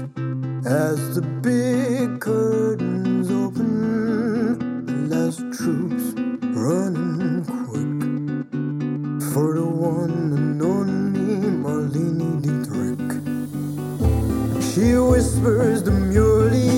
as 0.66 1.14
the 1.14 1.23
big 1.23 2.21
curtains 2.21 3.31
open. 3.31 4.85
The 4.85 5.16
last 5.16 5.40
troops 5.59 6.12
running 6.55 7.36
She 14.76 14.92
whispers 14.92 15.80
demurely 15.80 16.68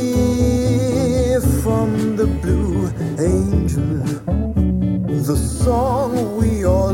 from 1.64 2.14
the 2.14 2.28
blue 2.28 2.86
angel, 3.18 4.04
the 5.24 5.36
song 5.36 6.36
we 6.36 6.64
all 6.64 6.87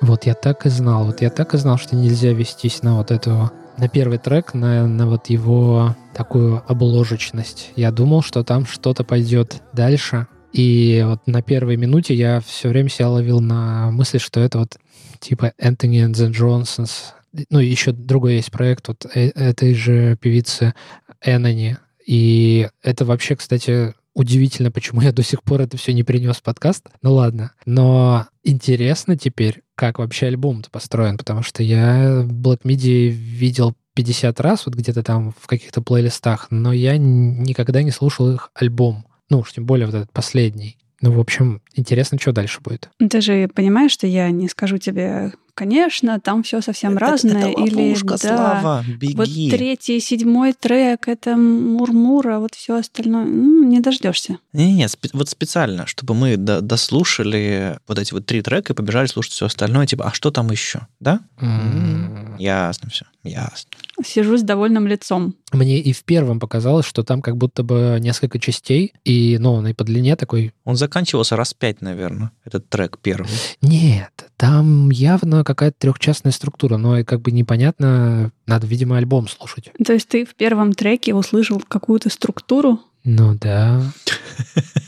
Вот 0.00 0.24
я 0.24 0.34
так 0.34 0.64
и 0.64 0.70
знал, 0.70 1.04
вот 1.04 1.20
я 1.20 1.28
так 1.28 1.54
и 1.54 1.58
знал, 1.58 1.76
что 1.76 1.94
нельзя 1.94 2.32
вестись 2.32 2.82
на 2.82 2.96
вот 2.96 3.10
эту 3.10 3.52
на 3.76 3.88
первый 3.88 4.18
трек, 4.18 4.54
на, 4.54 4.86
на 4.86 5.06
вот 5.06 5.26
его 5.28 5.94
такую 6.14 6.62
обложечность. 6.66 7.70
Я 7.76 7.92
думал, 7.92 8.22
что 8.22 8.42
там 8.42 8.66
что-то 8.66 9.04
пойдет 9.04 9.62
дальше. 9.72 10.26
И 10.52 11.04
вот 11.06 11.20
на 11.26 11.42
первой 11.42 11.76
минуте 11.76 12.14
я 12.14 12.40
все 12.40 12.68
время 12.68 12.88
себя 12.88 13.10
ловил 13.10 13.40
на 13.40 13.90
мысли, 13.90 14.18
что 14.18 14.40
это 14.40 14.58
вот 14.58 14.78
типа 15.20 15.52
Энтони 15.58 16.04
and 16.04 16.14
the 16.14 16.30
Johnsons. 16.30 17.12
Ну, 17.50 17.58
еще 17.58 17.92
другой 17.92 18.36
есть 18.36 18.50
проект 18.50 18.88
вот 18.88 19.06
э, 19.14 19.28
этой 19.30 19.74
же 19.74 20.16
певицы 20.20 20.74
Эннони. 21.20 21.76
И 22.06 22.68
это 22.82 23.04
вообще, 23.04 23.36
кстати, 23.36 23.94
удивительно, 24.14 24.70
почему 24.70 25.00
я 25.00 25.12
до 25.12 25.22
сих 25.22 25.42
пор 25.42 25.60
это 25.60 25.76
все 25.76 25.92
не 25.92 26.02
принес 26.02 26.36
в 26.36 26.42
подкаст. 26.42 26.86
Ну 27.02 27.14
ладно. 27.14 27.52
Но 27.66 28.26
интересно 28.42 29.16
теперь, 29.16 29.62
как 29.74 29.98
вообще 29.98 30.26
альбом-то 30.26 30.70
построен, 30.70 31.16
потому 31.18 31.42
что 31.42 31.62
я 31.62 32.22
Black 32.24 32.62
Midi 32.64 33.08
видел 33.08 33.74
50 33.94 34.40
раз 34.40 34.66
вот 34.66 34.74
где-то 34.74 35.02
там 35.02 35.34
в 35.38 35.46
каких-то 35.46 35.82
плейлистах, 35.82 36.48
но 36.50 36.72
я 36.72 36.96
никогда 36.96 37.82
не 37.82 37.90
слушал 37.90 38.32
их 38.32 38.50
альбом. 38.54 39.06
Ну 39.30 39.40
уж 39.40 39.52
тем 39.52 39.66
более 39.66 39.86
вот 39.86 39.94
этот 39.94 40.12
последний. 40.12 40.78
Ну, 41.00 41.12
в 41.12 41.20
общем, 41.20 41.62
интересно, 41.74 42.18
что 42.18 42.32
дальше 42.32 42.60
будет. 42.60 42.90
Ты 42.98 43.20
же 43.20 43.48
понимаешь, 43.54 43.92
что 43.92 44.06
я 44.06 44.30
не 44.30 44.48
скажу 44.48 44.78
тебе, 44.78 45.32
конечно, 45.58 46.20
там 46.20 46.44
все 46.44 46.60
совсем 46.60 46.92
это, 46.92 47.00
разное. 47.00 47.50
Это 47.50 47.60
или 47.62 47.96
да, 48.04 48.16
Слава, 48.16 48.84
беги. 48.86 49.14
Вот 49.16 49.28
третий, 49.50 49.98
седьмой 49.98 50.52
трек 50.52 51.08
это 51.08 51.36
мурмура, 51.36 52.38
вот 52.38 52.54
все 52.54 52.76
остальное. 52.76 53.24
Ну, 53.24 53.64
не 53.64 53.80
дождешься. 53.80 54.38
Не, 54.52 54.72
не, 54.72 54.84
спе- 54.84 55.10
вот 55.12 55.28
специально, 55.28 55.86
чтобы 55.88 56.14
мы 56.14 56.36
до- 56.36 56.60
дослушали 56.60 57.78
вот 57.88 57.98
эти 57.98 58.12
вот 58.12 58.24
три 58.24 58.40
трека 58.40 58.72
и 58.72 58.76
побежали 58.76 59.06
слушать 59.06 59.32
все 59.32 59.46
остальное, 59.46 59.86
типа, 59.86 60.04
а 60.04 60.14
что 60.14 60.30
там 60.30 60.48
еще, 60.50 60.86
да? 61.00 61.20
Mm. 61.40 62.36
Ясно 62.38 62.88
все, 62.90 63.06
ясно. 63.24 63.70
Сижу 64.04 64.36
с 64.36 64.42
довольным 64.42 64.86
лицом. 64.86 65.34
Мне 65.52 65.80
и 65.80 65.92
в 65.92 66.04
первом 66.04 66.40
показалось, 66.40 66.86
что 66.86 67.02
там 67.02 67.20
как 67.20 67.36
будто 67.36 67.62
бы 67.62 67.98
несколько 68.00 68.38
частей, 68.38 68.92
и, 69.04 69.38
ну, 69.40 69.54
он 69.54 69.66
и 69.66 69.74
по 69.74 69.84
длине 69.84 70.16
такой... 70.16 70.52
Он 70.64 70.76
заканчивался 70.76 71.36
раз 71.36 71.54
пять, 71.54 71.80
наверное, 71.80 72.30
этот 72.44 72.68
трек 72.68 72.98
первый. 73.02 73.30
Нет, 73.60 74.30
там 74.36 74.90
явно 74.90 75.44
какая-то 75.44 75.76
трехчастная 75.78 76.32
структура, 76.32 76.76
но 76.76 76.98
и 76.98 77.04
как 77.04 77.20
бы 77.20 77.32
непонятно, 77.32 78.32
надо, 78.46 78.66
видимо, 78.66 78.96
альбом 78.96 79.28
слушать. 79.28 79.72
То 79.84 79.92
есть 79.92 80.08
ты 80.08 80.24
в 80.24 80.34
первом 80.34 80.72
треке 80.72 81.14
услышал 81.14 81.60
какую-то 81.66 82.10
структуру, 82.10 82.80
Ну 83.04 83.34
да. 83.34 83.82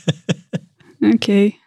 Окей. 1.01 1.57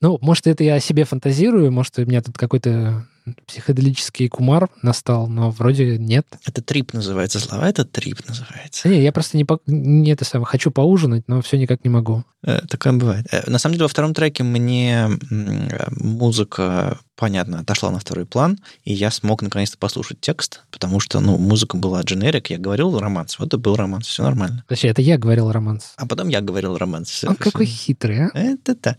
Ну, 0.00 0.18
может, 0.22 0.46
это 0.46 0.64
я 0.64 0.76
о 0.76 0.80
себе 0.80 1.04
фантазирую, 1.04 1.70
может, 1.70 1.98
у 1.98 2.06
меня 2.06 2.22
тут 2.22 2.38
какой-то 2.38 3.06
психоделический 3.46 4.28
кумар 4.28 4.68
настал, 4.82 5.26
но 5.28 5.50
вроде 5.50 5.98
нет. 5.98 6.26
Это 6.46 6.62
трип 6.62 6.92
называется, 6.92 7.38
слова 7.40 7.68
это 7.68 7.84
трип 7.84 8.20
называется. 8.28 8.88
Не, 8.88 9.02
я 9.02 9.12
просто 9.12 9.36
не, 9.36 9.44
по... 9.44 9.60
не 9.66 10.10
это 10.10 10.24
самое, 10.24 10.46
хочу 10.46 10.70
поужинать, 10.70 11.24
но 11.28 11.42
все 11.42 11.58
никак 11.58 11.84
не 11.84 11.90
могу. 11.90 12.24
Э, 12.42 12.60
Такое 12.68 12.92
бывает. 12.94 13.26
Э, 13.30 13.48
На 13.50 13.58
самом 13.58 13.74
деле, 13.74 13.84
во 13.84 13.88
втором 13.88 14.14
треке 14.14 14.42
мне 14.42 15.08
э, 15.30 15.88
музыка, 15.90 16.98
понятно, 17.20 17.60
отошла 17.60 17.90
на 17.90 17.98
второй 17.98 18.24
план, 18.24 18.58
и 18.84 18.92
я 18.92 19.10
смог 19.10 19.42
наконец-то 19.42 19.76
послушать 19.78 20.20
текст, 20.20 20.62
потому 20.70 21.00
что, 21.00 21.20
ну, 21.20 21.36
музыка 21.38 21.76
была 21.76 22.00
дженерик, 22.02 22.50
я 22.50 22.58
говорил 22.58 22.98
романс, 22.98 23.38
вот 23.38 23.48
это 23.48 23.58
был 23.58 23.76
романс, 23.76 24.06
все 24.08 24.22
нормально. 24.22 24.64
Точнее, 24.68 24.90
это 24.90 25.02
я 25.02 25.18
говорил 25.18 25.52
романс. 25.52 25.92
А 25.96 26.06
потом 26.06 26.28
я 26.28 26.40
говорил 26.40 26.76
романс. 26.78 27.10
всё- 27.10 27.28
Он 27.28 27.34
всё. 27.36 27.44
какой 27.44 27.66
хитрый, 27.66 28.26
а? 28.26 28.30
Это 28.34 28.74
да. 28.82 28.96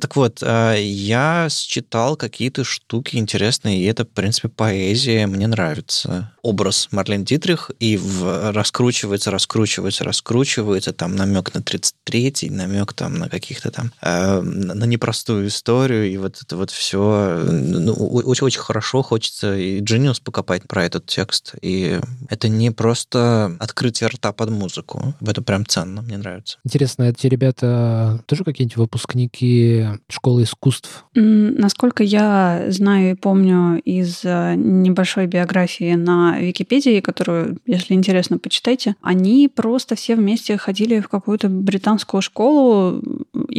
Так 0.00 0.14
вот, 0.16 0.40
а, 0.42 0.74
я 0.74 1.48
считал 1.50 2.16
какие-то 2.16 2.62
штуки 2.64 3.16
интересные, 3.16 3.80
и 3.80 3.84
это, 3.84 4.04
в 4.04 4.08
принципе, 4.08 4.48
поэзия, 4.48 5.26
мне 5.26 5.46
нравится. 5.46 6.32
Образ 6.42 6.88
Марлен 6.92 7.24
Дитрих, 7.24 7.70
и 7.80 7.96
в- 7.96 8.52
раскручивается, 8.52 9.30
раскручивается, 9.30 10.04
раскручивается, 10.04 10.92
там 10.92 11.16
намек 11.16 11.54
на 11.54 11.60
33-й, 11.62 12.50
намек 12.50 12.92
там 12.92 13.14
на 13.14 13.28
каких-то 13.28 13.70
там, 13.70 13.92
э, 14.02 14.40
на 14.42 14.74
на 14.74 14.84
непростую 14.84 15.48
историю, 15.48 16.10
и 16.12 16.16
вот 16.18 16.38
это 16.42 16.56
вот 16.56 16.70
все, 16.70 17.45
очень-очень 17.46 18.60
хорошо 18.60 19.02
хочется 19.02 19.56
и 19.56 19.80
Genius 19.80 20.20
покопать 20.22 20.66
про 20.66 20.84
этот 20.84 21.06
текст, 21.06 21.54
и 21.62 22.00
это 22.28 22.48
не 22.48 22.70
просто 22.70 23.56
открытие 23.58 24.08
рта 24.08 24.32
под 24.32 24.50
музыку, 24.50 25.14
это 25.20 25.42
прям 25.42 25.66
ценно, 25.66 26.02
мне 26.02 26.18
нравится. 26.18 26.58
Интересно, 26.64 27.04
эти 27.04 27.26
ребята 27.26 28.22
тоже 28.26 28.44
какие-нибудь 28.44 28.76
выпускники 28.76 29.86
школы 30.08 30.44
искусств? 30.44 31.04
Насколько 31.14 32.02
я 32.02 32.66
знаю 32.68 33.12
и 33.12 33.14
помню 33.14 33.80
из 33.82 34.20
э, 34.24 34.54
небольшой 34.56 35.26
биографии 35.26 35.94
на 35.94 36.38
Википедии, 36.38 37.00
которую, 37.00 37.58
если 37.66 37.94
интересно, 37.94 38.38
почитайте, 38.38 38.96
они 39.00 39.50
просто 39.52 39.94
все 39.94 40.16
вместе 40.16 40.56
ходили 40.56 41.00
в 41.00 41.08
какую-то 41.08 41.48
британскую 41.48 42.22
школу, 42.22 43.02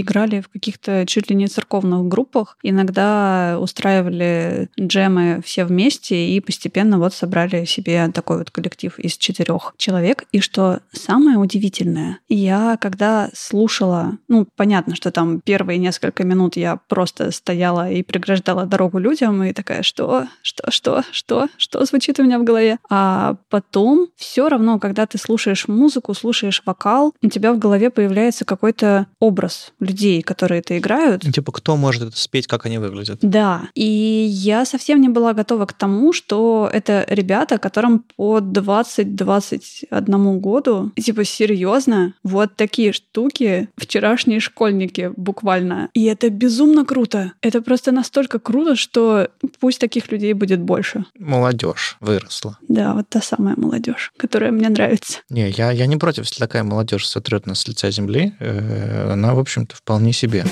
играли 0.01 0.41
в 0.41 0.49
каких-то 0.49 1.05
чуть 1.05 1.29
ли 1.29 1.35
не 1.35 1.47
церковных 1.47 2.05
группах, 2.05 2.57
иногда 2.63 3.57
устраивали 3.59 4.69
джемы 4.79 5.41
все 5.43 5.65
вместе 5.65 6.29
и 6.29 6.39
постепенно 6.39 6.99
вот 6.99 7.13
собрали 7.13 7.65
себе 7.65 8.09
такой 8.13 8.39
вот 8.39 8.51
коллектив 8.51 8.97
из 8.99 9.17
четырех 9.17 9.73
человек. 9.77 10.25
И 10.31 10.39
что 10.39 10.79
самое 10.91 11.37
удивительное, 11.37 12.19
я 12.29 12.77
когда 12.79 13.29
слушала, 13.33 14.17
ну, 14.27 14.47
понятно, 14.55 14.95
что 14.95 15.11
там 15.11 15.41
первые 15.41 15.79
несколько 15.79 16.23
минут 16.23 16.55
я 16.55 16.77
просто 16.87 17.31
стояла 17.31 17.91
и 17.91 18.03
преграждала 18.03 18.65
дорогу 18.65 18.99
людям, 18.99 19.43
и 19.43 19.53
такая, 19.53 19.83
что, 19.83 20.27
что, 20.41 20.71
что, 20.71 21.03
что, 21.11 21.47
что 21.57 21.85
звучит 21.85 22.19
у 22.19 22.23
меня 22.23 22.39
в 22.39 22.43
голове. 22.43 22.79
А 22.89 23.37
потом 23.49 24.07
все 24.15 24.49
равно, 24.49 24.79
когда 24.79 25.05
ты 25.05 25.17
слушаешь 25.17 25.67
музыку, 25.67 26.13
слушаешь 26.13 26.61
вокал, 26.65 27.13
у 27.21 27.27
тебя 27.27 27.53
в 27.53 27.59
голове 27.59 27.89
появляется 27.89 28.45
какой-то 28.45 29.07
образ 29.19 29.73
людей, 29.87 30.21
которые 30.21 30.59
это 30.59 30.77
играют. 30.77 31.21
Типа, 31.21 31.51
кто 31.51 31.75
может 31.77 32.03
это 32.03 32.17
спеть, 32.17 32.47
как 32.47 32.65
они 32.65 32.77
выглядят? 32.77 33.19
Да, 33.21 33.69
и 33.75 33.85
я 34.29 34.65
совсем 34.65 35.01
не 35.01 35.09
была 35.09 35.33
готова 35.33 35.65
к 35.65 35.73
тому, 35.73 36.13
что 36.13 36.69
это 36.71 37.05
ребята, 37.07 37.57
которым 37.57 38.03
по 38.15 38.39
20-21 38.39 40.37
году, 40.39 40.91
типа, 40.95 41.23
серьезно, 41.23 42.13
вот 42.23 42.55
такие 42.55 42.91
штуки 42.93 43.69
вчерашние 43.77 44.39
школьники 44.39 45.11
буквально. 45.15 45.89
И 45.93 46.03
это 46.05 46.29
безумно 46.29 46.85
круто. 46.85 47.33
Это 47.41 47.61
просто 47.61 47.91
настолько 47.91 48.39
круто, 48.39 48.75
что 48.75 49.29
пусть 49.59 49.79
таких 49.79 50.11
людей 50.11 50.33
будет 50.33 50.59
больше. 50.61 51.05
Молодежь 51.17 51.97
выросла. 51.99 52.57
Да, 52.67 52.93
вот 52.93 53.09
та 53.09 53.21
самая 53.21 53.55
молодежь, 53.57 54.11
которая 54.17 54.51
мне 54.51 54.69
нравится. 54.69 55.19
Не, 55.29 55.49
я, 55.49 55.71
я 55.71 55.85
не 55.85 55.97
против, 55.97 56.25
если 56.25 56.39
такая 56.39 56.63
молодежь 56.63 57.07
сотрет 57.07 57.45
нас 57.45 57.59
с 57.61 57.67
лица 57.67 57.91
земли. 57.91 58.33
Э, 58.39 59.11
Она, 59.13 59.33
в 59.33 59.39
общем-то, 59.39 59.75
вполне 59.77 60.13
себе. 60.13 60.45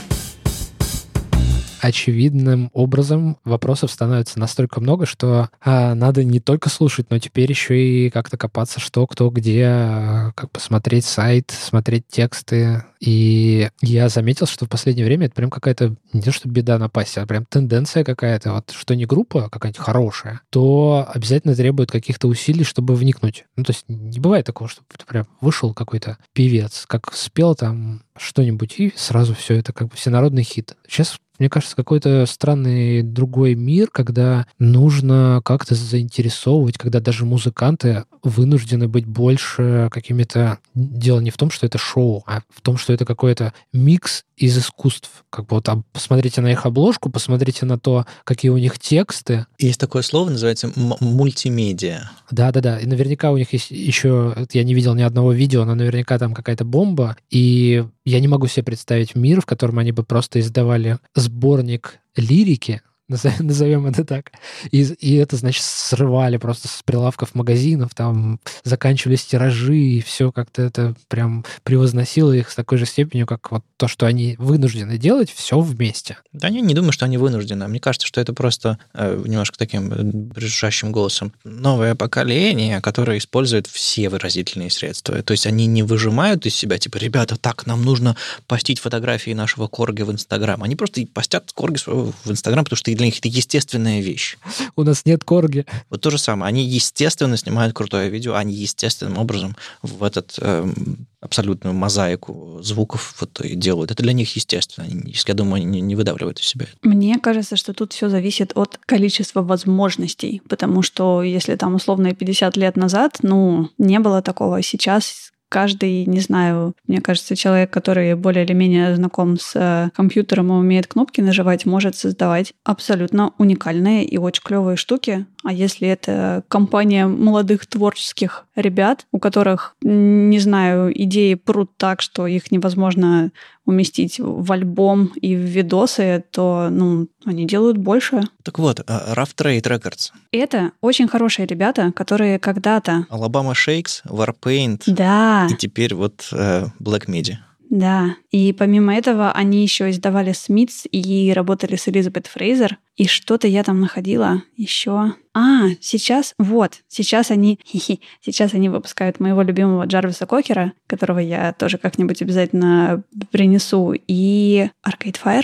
Очевидным 1.86 2.72
образом 2.74 3.38
вопросов 3.44 3.92
становится 3.92 4.40
настолько 4.40 4.82
много, 4.82 5.06
что 5.06 5.50
а, 5.62 5.94
надо 5.94 6.24
не 6.24 6.40
только 6.40 6.70
слушать, 6.70 7.08
но 7.12 7.20
теперь 7.20 7.50
еще 7.50 7.78
и 7.78 8.10
как-то 8.10 8.38
копаться, 8.38 8.80
что, 8.80 9.06
кто, 9.06 9.30
где, 9.30 9.66
а, 9.68 10.32
как 10.34 10.52
посмотреть 10.52 11.06
сайт, 11.06 11.52
смотреть 11.52 12.08
тексты. 12.08 12.84
И 13.00 13.70
я 13.82 14.10
заметил, 14.10 14.48
что 14.48 14.66
в 14.66 14.70
последнее 14.70 15.06
время 15.06 15.28
это 15.28 15.36
прям 15.36 15.52
какая-то 15.52 15.96
не 16.12 16.22
то 16.22 16.32
что 16.32 16.50
беда 16.50 16.80
напасть, 16.80 17.18
а 17.20 17.28
прям 17.28 17.46
тенденция 17.46 18.04
какая-то. 18.04 18.54
Вот 18.54 18.72
что 18.72 18.96
не 18.96 19.06
группа 19.06 19.50
какая-нибудь 19.50 19.80
хорошая, 19.82 20.42
то 20.50 21.08
обязательно 21.14 21.56
требует 21.56 21.92
каких-то 21.92 22.28
усилий, 22.28 22.64
чтобы 22.64 22.96
вникнуть. 22.96 23.46
Ну, 23.56 23.64
то 23.64 23.74
есть 23.74 23.86
не 23.88 24.20
бывает 24.20 24.48
такого, 24.48 24.68
что 24.70 24.82
прям 25.08 25.28
вышел 25.40 25.74
какой-то 25.74 26.18
певец, 26.34 26.86
как 26.88 27.14
спел 27.14 27.54
там 27.54 28.02
что-нибудь, 28.18 28.80
и 28.80 28.94
сразу 28.96 29.36
все 29.36 29.56
это 29.56 29.72
как 29.72 29.90
бы 29.90 29.96
всенародный 29.96 30.44
хит. 30.44 30.76
Сейчас 30.88 31.20
мне 31.40 31.50
кажется, 31.50 31.76
какой-то 31.76 32.26
странный 32.26 33.02
другой 33.02 33.56
мир, 33.56 33.90
когда 33.92 34.48
нужно 34.60 35.42
как-то 35.44 35.76
заинтересовывать, 35.76 36.78
когда 36.78 37.00
даже 37.00 37.26
музыканты 37.26 38.06
вынуждены 38.24 38.88
быть 38.88 39.06
больше 39.06 39.90
какими-то... 39.92 40.60
Дело 40.74 41.20
не 41.20 41.32
в 41.32 41.38
том, 41.38 41.52
что 41.52 41.66
это 41.66 41.78
шоу, 41.78 42.24
а 42.26 42.42
в 42.50 42.62
том, 42.62 42.78
что 42.78 42.94
это 42.94 43.06
какой-то 43.06 43.54
микс 43.74 44.24
из 44.38 44.58
искусств. 44.58 45.10
Как 45.30 45.46
бы 45.46 45.56
вот 45.56 45.70
а, 45.70 45.82
посмотрите 45.94 46.42
на 46.42 46.52
их 46.52 46.66
обложку, 46.66 47.10
посмотрите 47.10 47.66
на 47.66 47.80
то, 47.80 48.06
какие 48.24 48.52
у 48.52 48.58
них 48.58 48.80
тексты. 48.80 49.46
Есть 49.58 49.80
такое 49.80 50.02
слово, 50.02 50.30
называется 50.30 50.72
мультимедиа. 50.76 52.12
Да-да-да. 52.32 52.80
И 52.80 52.86
наверняка 52.86 53.32
у 53.32 53.38
них 53.38 53.54
есть 53.54 53.72
еще... 53.72 54.36
Я 54.52 54.64
не 54.64 54.74
видел 54.74 54.96
ни 54.96 55.02
одного 55.02 55.32
видео, 55.32 55.66
но 55.66 55.76
наверняка 55.76 56.20
там 56.20 56.34
какая-то 56.34 56.66
бомба. 56.66 57.18
И 57.30 57.86
я 58.04 58.20
не 58.20 58.28
могу 58.28 58.48
себе 58.48 58.64
представить 58.64 59.16
мир, 59.16 59.42
в 59.42 59.46
котором 59.46 59.80
они 59.80 59.92
бы 59.92 60.04
просто 60.04 60.40
издавали 60.40 61.00
сборник 61.16 62.00
лирики, 62.16 62.82
назовем, 63.40 63.86
это 63.86 64.04
так. 64.04 64.32
И, 64.72 64.82
и 64.82 65.16
это, 65.16 65.36
значит, 65.36 65.64
срывали 65.64 66.38
просто 66.38 66.68
с 66.68 66.82
прилавков 66.84 67.36
магазинов, 67.36 67.94
там 67.94 68.40
заканчивались 68.64 69.26
тиражи, 69.26 69.78
и 69.78 70.02
все 70.02 70.32
как-то 70.32 70.64
это 70.64 70.96
прям 71.08 71.46
превозносило 71.64 72.32
их 72.32 72.50
с 72.50 72.56
такой 72.56 72.78
же 72.78 72.86
степенью, 72.86 73.28
как 73.28 73.52
вот 73.52 73.64
то, 73.78 73.88
что 73.88 74.08
они 74.08 74.36
вынуждены 74.40 74.98
делать, 74.98 75.32
все 75.32 75.60
вместе. 75.60 76.18
Да 76.34 76.48
я 76.48 76.62
не 76.62 76.74
думаю, 76.74 76.92
что 76.92 77.06
они 77.06 77.18
вынуждены. 77.18 77.68
Мне 77.68 77.80
кажется, 77.80 78.08
что 78.08 78.20
это 78.22 78.34
просто 78.34 78.80
э, 78.94 79.22
немножко 79.26 79.58
таким 79.58 79.92
э, 79.92 80.02
брюзжащим 80.02 80.92
голосом. 80.92 81.32
Новое 81.44 81.94
поколение, 81.94 82.82
которое 82.82 83.20
использует 83.20 83.68
все 83.68 84.10
выразительные 84.10 84.72
средства. 84.72 85.22
То 85.22 85.32
есть 85.32 85.46
они 85.46 85.68
не 85.68 85.84
выжимают 85.84 86.46
из 86.46 86.56
себя, 86.56 86.80
типа, 86.80 86.98
ребята, 86.98 87.38
так, 87.38 87.68
нам 87.68 87.84
нужно 87.84 88.16
постить 88.48 88.80
фотографии 88.80 89.32
нашего 89.32 89.68
корги 89.68 90.02
в 90.02 90.12
Инстаграм. 90.12 90.64
Они 90.64 90.76
просто 90.76 91.06
постят 91.14 91.52
корги 91.54 91.78
в 91.86 92.32
Инстаграм, 92.32 92.64
потому 92.64 92.78
что 92.78 92.95
для 92.96 93.06
них 93.08 93.20
это 93.20 93.28
естественная 93.28 94.02
вещь. 94.02 94.38
У 94.76 94.84
нас 94.84 95.06
нет 95.06 95.24
корги. 95.24 95.66
Вот 95.90 96.02
то 96.02 96.10
же 96.10 96.18
самое. 96.18 96.50
Они 96.50 96.64
естественно 96.64 97.38
снимают 97.38 97.74
крутое 97.74 98.10
видео, 98.10 98.36
они 98.36 98.54
естественным 98.54 99.18
образом 99.18 99.56
в 99.82 100.04
этот 100.04 100.36
эм, 100.40 101.08
абсолютную 101.22 101.74
мозаику 101.74 102.60
звуков 102.62 103.16
вот 103.20 103.42
и 103.42 103.56
делают. 103.56 103.92
Это 103.92 104.04
для 104.04 104.14
них 104.14 104.36
естественно. 104.36 104.88
Они, 104.88 105.14
я 105.28 105.34
думаю, 105.34 105.56
они 105.56 105.66
не, 105.66 105.82
не 105.82 105.96
выдавливают 105.96 106.40
из 106.40 106.48
себя. 106.48 106.68
Мне 106.82 107.20
кажется, 107.20 107.56
что 107.56 107.74
тут 107.74 107.94
все 107.94 108.10
зависит 108.10 108.52
от 108.56 108.78
количества 108.86 109.42
возможностей, 109.42 110.42
потому 110.48 110.82
что 110.82 111.24
если 111.24 111.56
там 111.56 111.76
условно 111.76 112.14
50 112.14 112.58
лет 112.58 112.78
назад, 112.78 113.18
ну, 113.22 113.70
не 113.78 114.00
было 114.00 114.22
такого. 114.22 114.62
Сейчас 114.62 115.32
каждый, 115.56 116.06
не 116.06 116.20
знаю, 116.20 116.76
мне 116.86 117.00
кажется, 117.00 117.34
человек, 117.34 117.70
который 117.70 118.14
более 118.16 118.44
или 118.44 118.52
менее 118.52 118.94
знаком 118.94 119.38
с 119.40 119.54
э, 119.56 119.90
компьютером 119.96 120.50
и 120.50 120.52
умеет 120.52 120.88
кнопки 120.88 121.22
нажимать, 121.22 121.66
может 121.66 121.96
создавать 121.96 122.54
абсолютно 122.66 123.32
уникальные 123.38 124.04
и 124.04 124.18
очень 124.18 124.44
клевые 124.44 124.76
штуки. 124.76 125.26
А 125.46 125.54
если 125.54 125.88
это 125.88 126.44
компания 126.48 127.06
молодых 127.06 127.68
творческих 127.68 128.48
ребят, 128.56 129.06
у 129.12 129.20
которых, 129.20 129.76
не 129.82 130.40
знаю, 130.40 130.92
идеи 131.04 131.36
прут 131.36 131.70
так, 131.78 132.02
что 132.02 132.26
их 132.26 132.50
невозможно 132.50 133.32
уместить 133.64 134.20
в 134.20 134.52
альбом 134.52 135.12
и 135.22 135.36
в 135.36 135.40
видосы, 135.40 136.24
то, 136.32 136.70
ну, 136.72 137.08
они 137.26 137.46
делают 137.46 137.78
больше. 137.78 138.24
Так 138.42 138.58
вот, 138.58 138.80
э, 138.80 138.84
Rough 139.14 139.36
Trade 139.36 139.62
Records, 139.62 140.12
Это 140.32 140.72
очень 140.82 141.08
хорошие 141.08 141.46
ребята, 141.46 141.92
которые 141.92 142.40
когда-то... 142.40 143.06
Alabama 143.12 143.54
Shakes, 143.54 144.02
Warpaint 144.08 144.82
Да, 144.88 145.48
и 145.52 145.56
теперь 145.56 145.94
вот 145.94 146.28
э, 146.32 146.66
Black 146.80 147.06
Midi. 147.08 147.36
Да, 147.76 148.16
и 148.32 148.54
помимо 148.54 148.96
этого 148.96 149.34
они 149.34 149.62
еще 149.62 149.90
издавали 149.90 150.32
Смитс 150.32 150.86
и 150.90 151.34
работали 151.36 151.76
с 151.76 151.90
Элизабет 151.90 152.28
Фрейзер. 152.28 152.78
И 152.96 153.06
что-то 153.06 153.50
я 153.50 153.64
там 153.64 153.82
находила 153.82 154.44
еще. 154.56 155.16
А, 155.34 155.68
сейчас, 155.82 156.34
вот, 156.40 156.84
сейчас 156.88 157.32
они, 157.32 157.60
хи-хи, 157.66 158.00
сейчас 158.22 158.54
они 158.54 158.70
выпускают 158.70 159.20
моего 159.20 159.42
любимого 159.42 159.86
Джарвиса 159.88 160.26
Кокера, 160.26 160.72
которого 160.88 161.20
я 161.20 161.52
тоже 161.52 161.78
как-нибудь 161.78 162.22
обязательно 162.22 163.04
принесу, 163.32 163.94
и 164.08 164.70
Arcade 164.88 165.18
Fire. 165.22 165.44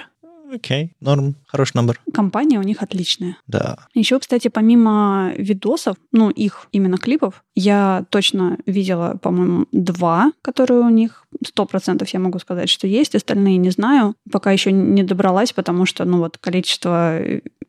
Окей, 0.53 0.91
норм, 0.99 1.35
хороший 1.47 1.77
номер. 1.77 2.01
Компания 2.13 2.59
у 2.59 2.63
них 2.63 2.83
отличная. 2.83 3.37
Да. 3.47 3.77
Еще, 3.93 4.19
кстати, 4.19 4.49
помимо 4.49 5.31
видосов, 5.37 5.95
ну, 6.11 6.29
их 6.29 6.67
именно 6.73 6.97
клипов, 6.97 7.43
я 7.55 8.05
точно 8.09 8.57
видела, 8.65 9.17
по-моему, 9.21 9.67
два, 9.71 10.33
которые 10.41 10.81
у 10.81 10.89
них 10.89 11.25
сто 11.45 11.65
процентов 11.65 12.09
я 12.09 12.19
могу 12.19 12.39
сказать, 12.39 12.69
что 12.69 12.85
есть, 12.85 13.15
остальные 13.15 13.57
не 13.57 13.69
знаю. 13.69 14.15
Пока 14.29 14.51
еще 14.51 14.73
не 14.73 15.03
добралась, 15.03 15.53
потому 15.53 15.85
что, 15.85 16.03
ну, 16.03 16.17
вот 16.17 16.37
количество 16.37 17.19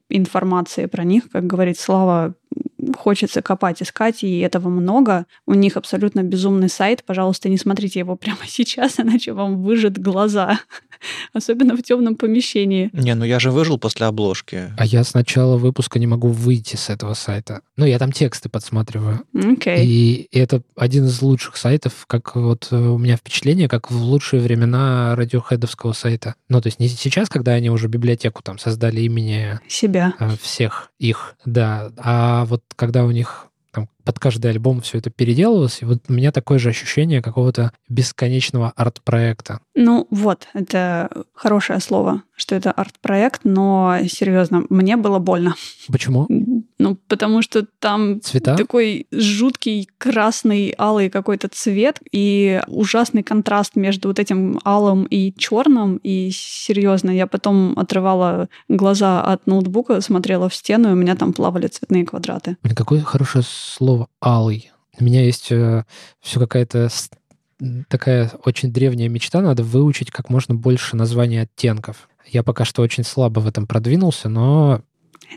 информации 0.09 0.87
про 0.87 1.05
них, 1.05 1.31
как 1.31 1.47
говорит 1.47 1.79
Слава, 1.79 2.35
хочется 2.97 3.43
копать, 3.43 3.83
искать, 3.83 4.25
и 4.25 4.41
этого 4.41 4.69
много. 4.69 5.27
У 5.47 5.55
них 5.55 5.77
абсолютно 5.77 6.23
безумный 6.23 6.69
сайт. 6.69 7.05
Пожалуйста, 7.05 7.49
не 7.49 7.59
смотрите 7.59 8.01
его 8.01 8.17
прямо 8.17 8.41
сейчас, 8.47 8.99
иначе 8.99 9.33
вам 9.33 9.63
выжат 9.63 9.99
глаза. 9.99 10.61
Особенно 11.33 11.77
в 11.77 11.83
темном 11.83 12.17
помещении. 12.17 12.91
Не, 12.93 13.15
ну 13.15 13.25
я 13.25 13.39
же 13.39 13.51
выжил 13.51 13.79
после 13.79 14.07
обложки. 14.07 14.73
А 14.77 14.85
я 14.85 15.05
с 15.05 15.15
начала 15.15 15.57
выпуска 15.57 15.99
не 15.99 16.07
могу 16.07 16.29
выйти 16.29 16.77
с 16.77 16.91
этого 16.91 17.15
сайта. 17.15 17.63
Ну, 17.77 17.87
я 17.87 17.99
там 17.99 18.13
тексты 18.13 18.49
подсматриваю. 18.49 19.23
Окей. 19.35 19.87
И 19.87 20.29
это 20.33 20.63
один 20.77 21.07
из 21.07 21.21
лучших 21.23 21.57
сайтов, 21.57 22.05
как 22.07 22.35
вот 22.37 22.69
э, 22.71 22.77
у 22.77 22.99
меня 22.99 23.17
впечатление, 23.17 23.69
как 23.69 23.91
в 23.91 24.03
лучшие 24.03 24.43
времена 24.43 25.15
радиохедовского 25.17 25.93
сайта. 25.93 26.35
Ну, 26.49 26.61
то 26.61 26.69
есть 26.69 26.79
не 26.81 26.89
сейчас, 26.89 27.29
когда 27.29 27.53
они 27.53 27.71
уже 27.71 27.89
библиотеку 27.89 28.43
там 28.43 28.59
создали 28.59 29.01
имени 29.01 29.59
Себя. 29.69 30.15
э, 30.19 30.31
всех 30.41 30.91
их, 30.99 31.37
да, 31.45 31.93
а 31.97 32.45
вот 32.47 32.63
когда 32.77 33.05
у 33.05 33.11
них 33.11 33.47
там 33.73 33.89
под 34.05 34.19
каждый 34.19 34.51
альбом 34.51 34.81
все 34.81 34.99
это 34.99 35.11
переделывалось, 35.11 35.83
и 35.83 35.85
вот 35.85 35.99
у 36.09 36.13
меня 36.13 36.33
такое 36.33 36.59
же 36.59 36.71
ощущение 36.71 37.23
какого-то 37.23 37.73
бесконечного 37.89 38.73
арт-проекта. 38.77 39.61
Ну 39.75 40.07
вот, 40.11 40.49
это 40.55 41.11
хорошее 41.35 41.81
слово, 41.81 42.23
что 42.35 42.55
это 42.55 42.73
арт-проект, 42.73 43.41
но 43.45 43.97
серьезно, 44.09 44.65
мне 44.69 44.97
было 44.97 45.19
больно. 45.19 45.55
Почему? 45.89 46.27
Ну, 46.83 46.97
потому 47.07 47.43
что 47.43 47.65
там 47.79 48.21
Цвета? 48.21 48.57
такой 48.57 49.07
жуткий 49.13 49.89
красный, 49.99 50.75
алый 50.77 51.11
какой-то 51.11 51.49
цвет 51.49 52.01
и 52.11 52.61
ужасный 52.67 53.23
контраст 53.23 53.77
между 53.77 54.09
вот 54.09 54.19
этим 54.19 54.59
алым 54.65 55.05
и 55.05 55.33
черным. 55.39 55.99
И 55.99 56.31
серьезно, 56.33 57.11
я 57.11 57.29
потом 57.29 57.79
отрывала 57.79 58.49
глаза 58.69 59.23
от 59.23 59.47
ноутбука, 59.47 60.01
смотрела 60.01 60.49
в 60.49 60.55
стену, 60.57 60.91
и 60.91 60.93
у 60.93 60.97
меня 60.97 61.15
там 61.15 61.33
плавали 61.33 61.69
цветные 61.69 62.05
квадраты. 62.05 62.57
Блин, 62.65 62.75
какое 62.75 63.01
хорошее 63.03 63.45
слово 63.47 63.92
«алый». 64.23 64.71
У 64.99 65.05
меня 65.05 65.25
есть 65.25 65.45
все 65.45 65.85
какая-то 66.35 66.89
такая 67.89 68.31
очень 68.45 68.73
древняя 68.73 69.09
мечта, 69.09 69.41
надо 69.41 69.63
выучить 69.63 70.11
как 70.11 70.29
можно 70.29 70.55
больше 70.55 70.97
названий 70.97 71.39
оттенков. 71.39 72.09
Я 72.27 72.43
пока 72.43 72.65
что 72.65 72.83
очень 72.83 73.05
слабо 73.05 73.41
в 73.41 73.47
этом 73.47 73.67
продвинулся, 73.67 74.29
но 74.29 74.83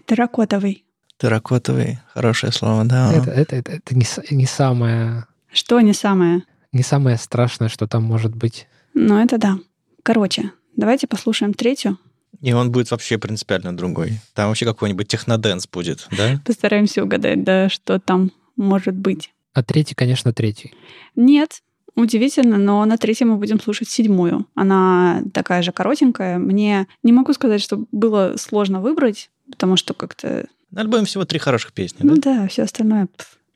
Терракотовый. 0.06 0.84
Терракотовый, 1.18 2.00
хорошее 2.13 2.52
слово, 2.52 2.84
да. 2.84 3.13
это, 3.13 3.32
это, 3.32 3.56
это, 3.56 3.72
это 3.72 3.96
не, 3.96 4.06
не 4.32 4.46
самое 4.46 5.26
Что 5.52 5.80
не 5.80 5.94
самое? 5.94 6.44
не 6.76 6.84
самое 6.84 7.18
страшное, 7.18 7.70
что 7.70 7.88
там 7.88 8.04
может 8.04 8.36
быть. 8.36 8.68
Ну, 8.94 9.18
это 9.18 9.38
да. 9.38 9.58
Короче, 10.04 10.52
давайте 10.76 11.08
послушаем 11.08 11.54
третью. 11.54 11.98
И 12.41 12.52
он 12.52 12.70
будет 12.72 12.91
вообще 12.91 13.18
принципиально 13.18 13.76
другой. 13.76 14.20
Там 14.34 14.50
вообще 14.50 14.65
какой-нибудь 14.65 15.08
техноденс 15.08 15.68
будет, 15.68 16.06
да? 16.15 16.41
Постараемся 16.46 17.02
угадать, 17.02 17.44
да, 17.46 17.70
что 17.70 17.98
там 17.98 18.32
может 18.56 18.96
быть. 18.96 19.34
А 19.54 19.63
третий, 19.63 19.96
конечно, 19.96 20.34
третий. 20.34 20.74
Нет, 21.15 21.62
удивительно, 21.96 22.58
но 22.58 22.84
на 22.86 22.98
третьей 22.98 23.26
мы 23.26 23.38
будем 23.38 23.60
слушать 23.60 23.89
седьмую. 23.89 24.48
Она 24.56 25.24
такая 25.34 25.62
же 25.62 25.72
коротенькая. 25.72 26.38
Мне 26.38 26.88
не 27.04 27.12
могу 27.12 27.34
сказать, 27.34 27.62
что 27.62 27.86
было 27.91 28.36
сложно 28.38 28.82
выбрать, 28.82 29.30
потому 29.50 29.78
что 29.78 29.94
как-то... 29.94 30.48
На 30.72 30.82
альбоме 30.82 31.06
всего 31.06 31.24
три 31.26 31.39
хороших 31.39 31.72
песни, 31.74 32.00
Ну 32.04 32.15
да? 32.15 32.41
да, 32.41 32.48
все 32.48 32.63
остальное... 32.63 33.08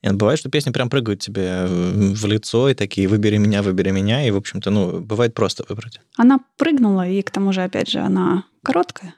Нет, 0.01 0.15
бывает, 0.15 0.39
что 0.39 0.49
песни 0.49 0.71
прям 0.71 0.89
прыгают 0.89 1.19
тебе 1.19 1.43
э, 1.43 1.65
в 1.67 2.25
лицо 2.25 2.69
и 2.69 2.73
такие 2.73 3.09
«выбери 3.09 3.35
меня, 3.35 3.61
выбери 3.61 3.91
меня», 3.91 4.25
и, 4.25 4.31
в 4.31 4.37
общем-то, 4.37 4.71
ну, 4.71 5.01
бывает 5.01 5.33
просто 5.33 5.65
выбрать. 5.67 5.99
Она 6.15 6.39
прыгнула, 6.55 7.05
и 7.05 7.21
к 7.21 7.31
тому 7.31 7.51
же, 7.51 7.63
опять 7.63 7.89
же, 7.89 7.99
она 7.99 8.45
короткая. 8.63 9.15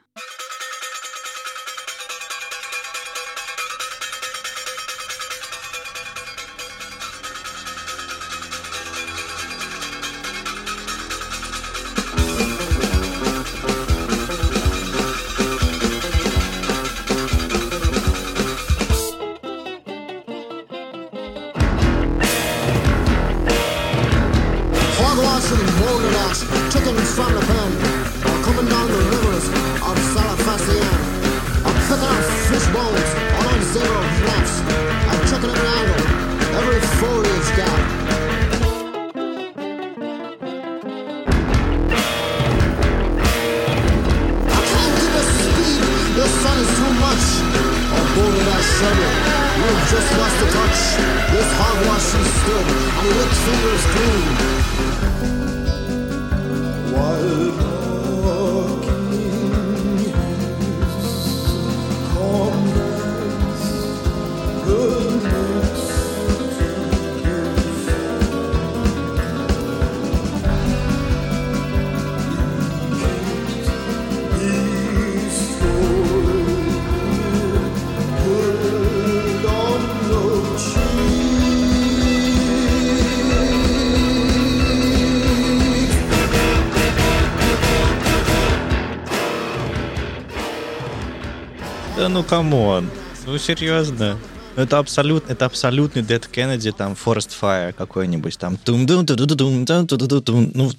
Да 91.96 92.08
ну, 92.08 92.22
камон. 92.22 92.90
Ну, 93.26 93.38
серьезно. 93.38 94.18
Ну, 94.56 94.62
Это 94.62 94.78
абсолютно, 94.78 95.32
это 95.32 95.44
абсолютный 95.44 96.02
Dead 96.02 96.24
Kennedy, 96.30 96.72
там, 96.72 96.92
Forest 96.92 97.30
Fire 97.40 97.72
какой-нибудь, 97.72 98.38
там, 98.38 98.56
тум 98.56 98.86
дум 98.86 99.04
ту 99.04 99.14
ду 99.14 99.26
дум 99.26 99.66
тум 99.66 99.86
ту 99.86 99.96
ду 99.96 100.20
тум 100.20 100.50
ну, 100.54 100.70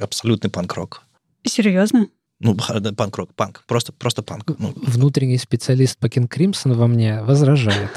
абсолютный 0.00 0.50
панк-рок. 0.50 1.02
Серьезно? 1.46 2.08
Ну, 2.40 2.54
панк-рок, 2.54 3.32
панк, 3.34 3.64
просто, 3.66 3.92
просто 3.92 4.22
панк. 4.22 4.44
Ну, 4.58 4.74
Внутренний 4.76 5.38
специалист 5.38 5.98
по 5.98 6.06
King 6.06 6.28
Crimson 6.28 6.74
во 6.74 6.86
мне 6.86 7.22
возражает. 7.22 7.90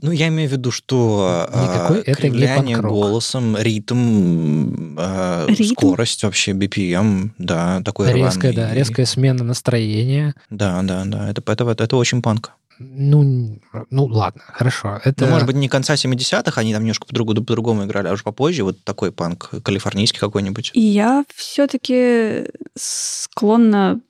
Ну, 0.00 0.12
я 0.12 0.28
имею 0.28 0.48
в 0.48 0.52
виду, 0.52 0.70
что 0.70 1.48
Никакой 1.52 2.00
это 2.00 2.10
не 2.10 2.14
кривляние 2.14 2.76
голосом, 2.78 3.56
ритм, 3.56 4.96
э, 4.96 5.46
Ритм? 5.48 5.72
скорость 5.74 6.22
вообще, 6.22 6.52
BPM, 6.52 7.30
да, 7.38 7.80
такой 7.82 8.12
Резкая, 8.12 8.52
рваный. 8.52 8.68
да, 8.68 8.74
резкая 8.74 9.06
смена 9.06 9.42
настроения. 9.42 10.34
Да, 10.50 10.80
да, 10.82 11.04
да, 11.04 11.30
это, 11.30 11.42
это, 11.44 11.64
это, 11.64 11.84
это 11.84 11.96
очень 11.96 12.22
панк. 12.22 12.52
Ну, 12.78 13.58
ну 13.90 14.04
ладно, 14.04 14.42
хорошо. 14.46 15.00
Это 15.04 15.24
Ну, 15.24 15.32
может 15.32 15.46
быть, 15.46 15.56
не 15.56 15.68
конца 15.68 15.94
70-х, 15.94 16.60
они 16.60 16.72
там 16.72 16.82
немножко 16.82 17.06
по-другому, 17.06 17.44
по-другому 17.44 17.84
играли, 17.84 18.08
а 18.08 18.12
уже 18.12 18.22
попозже 18.22 18.62
вот 18.62 18.82
такой 18.84 19.12
панк, 19.12 19.50
калифорнийский 19.62 20.20
какой-нибудь. 20.20 20.70
И 20.74 20.80
я 20.80 21.24
все-таки 21.34 22.46
склонна 22.76 24.00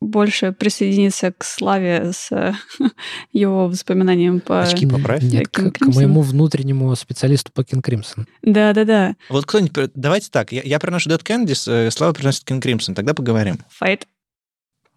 больше 0.00 0.52
присоединиться 0.52 1.32
к 1.32 1.44
Славе 1.44 2.12
с 2.12 2.54
его 3.32 3.68
воспоминанием 3.68 4.40
по... 4.40 4.62
Очки 4.62 4.86
поправь. 4.86 5.22
Нет, 5.22 5.48
к, 5.48 5.70
к 5.70 5.86
моему 5.86 6.22
внутреннему 6.22 6.94
специалисту 6.96 7.52
по 7.52 7.60
King 7.60 7.82
Crimson. 7.82 8.26
Да-да-да. 8.42 9.16
Вот 9.28 9.44
кто-нибудь... 9.46 9.90
Давайте 9.94 10.30
так, 10.30 10.52
я, 10.52 10.62
я 10.62 10.78
приношу 10.78 11.10
Candies, 11.10 11.70
э, 11.70 11.90
Слава 11.90 12.12
приносит 12.12 12.48
King 12.48 12.60
Crimson, 12.60 12.94
тогда 12.94 13.14
поговорим. 13.14 13.58
Файт. 13.68 14.06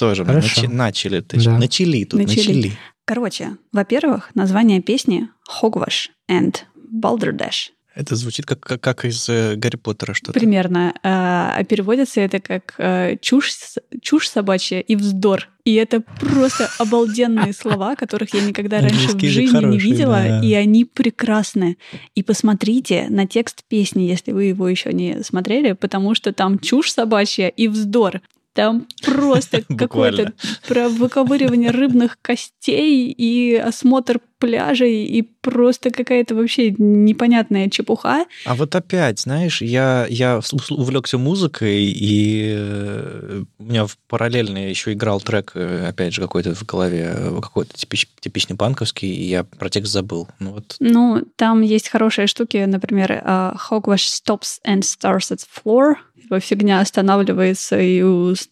Тоже 0.04 0.26
Хорошо. 0.26 0.68
начали, 0.70 1.24
Да. 1.32 1.58
начали 1.58 2.04
тут, 2.04 2.20
Начали. 2.20 2.38
начали. 2.38 2.72
Короче, 3.06 3.58
во-первых, 3.72 4.32
название 4.36 4.82
песни 4.82 5.30
Hogwash 5.62 6.10
and 6.30 6.56
Balderdash. 6.94 7.70
Это 7.96 8.16
звучит 8.16 8.46
как, 8.46 8.60
как, 8.60 8.82
как 8.82 9.06
из 9.06 9.30
э, 9.30 9.56
Гарри 9.56 9.78
Поттера 9.78 10.14
что-то. 10.14 10.34
Примерно. 10.34 10.94
А 11.04 11.54
а 11.56 11.64
переводится 11.64 12.22
это 12.22 12.40
как 12.40 12.74
э, 12.80 13.18
чушь, 13.22 13.54
чушь 14.02 14.28
собачья 14.28 14.80
и 14.80 14.96
вздор. 14.96 15.50
И 15.64 15.76
это 15.76 16.02
просто 16.20 16.70
обалденные 16.80 17.54
слова, 17.58 17.96
которых 17.96 18.34
я 18.34 18.42
никогда 18.42 18.82
раньше 18.82 19.16
в 19.16 19.20
жизни 19.22 19.64
не 19.66 19.78
видела, 19.78 20.42
и 20.42 20.54
они 20.54 20.84
прекрасны. 20.86 21.78
И 22.16 22.24
посмотрите 22.24 23.06
на 23.10 23.26
текст 23.28 23.64
песни, 23.70 24.02
если 24.02 24.32
вы 24.32 24.46
его 24.46 24.68
еще 24.68 24.92
не 24.92 25.24
смотрели, 25.24 25.74
потому 25.74 26.16
что 26.16 26.34
там 26.34 26.60
чушь 26.60 26.92
собачья 26.92 27.48
и 27.48 27.68
вздор. 27.68 28.22
Там 28.54 28.88
просто 29.04 29.64
какое-то 29.78 30.34
про 30.68 30.90
выковыривание 30.90 31.72
рыбных 31.72 32.18
костей 32.22 33.12
и 33.12 33.56
осмотр 33.56 34.20
пляжей 34.44 35.06
и 35.06 35.22
просто 35.22 35.90
какая-то 35.90 36.36
вообще 36.36 36.72
непонятная 36.78 37.70
чепуха. 37.70 38.26
А 38.46 38.56
вот 38.56 38.76
опять, 38.76 39.22
знаешь, 39.22 39.62
я, 39.62 40.06
я 40.10 40.42
увлекся 40.70 41.18
музыкой, 41.18 41.86
и 41.86 42.54
э, 42.54 43.44
у 43.58 43.64
меня 43.64 43.86
в 43.86 43.98
параллельно 44.10 44.70
еще 44.70 44.92
играл 44.92 45.22
трек, 45.22 45.54
э, 45.56 45.88
опять 45.88 46.14
же, 46.14 46.22
какой-то 46.22 46.54
в 46.56 46.66
голове, 46.66 47.14
э, 47.16 47.40
какой-то 47.42 47.74
типич- 47.74 48.10
типичный 48.20 48.58
панковский, 48.58 49.08
и 49.08 49.24
я 49.24 49.46
про 49.46 49.70
текст 49.70 49.94
забыл. 49.94 50.28
Ну 50.40 50.52
вот, 50.52 50.76
Ну, 50.80 51.24
там 51.38 51.62
есть 51.62 51.88
хорошие 51.88 52.28
штуки, 52.28 52.58
например, 52.58 53.24
Hogwash 53.70 54.22
stops 54.26 54.60
and 54.68 54.82
starts 54.82 55.32
at 55.32 55.40
floor. 55.40 55.96
Типа 56.24 56.40
фигня 56.40 56.80
останавливается 56.80 57.80
и, 57.80 58.00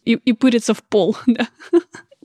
и, 0.05 0.13
и 0.13 0.33
пырится 0.33 0.73
в 0.73 0.83
пол, 0.83 1.15
да. 1.25 1.47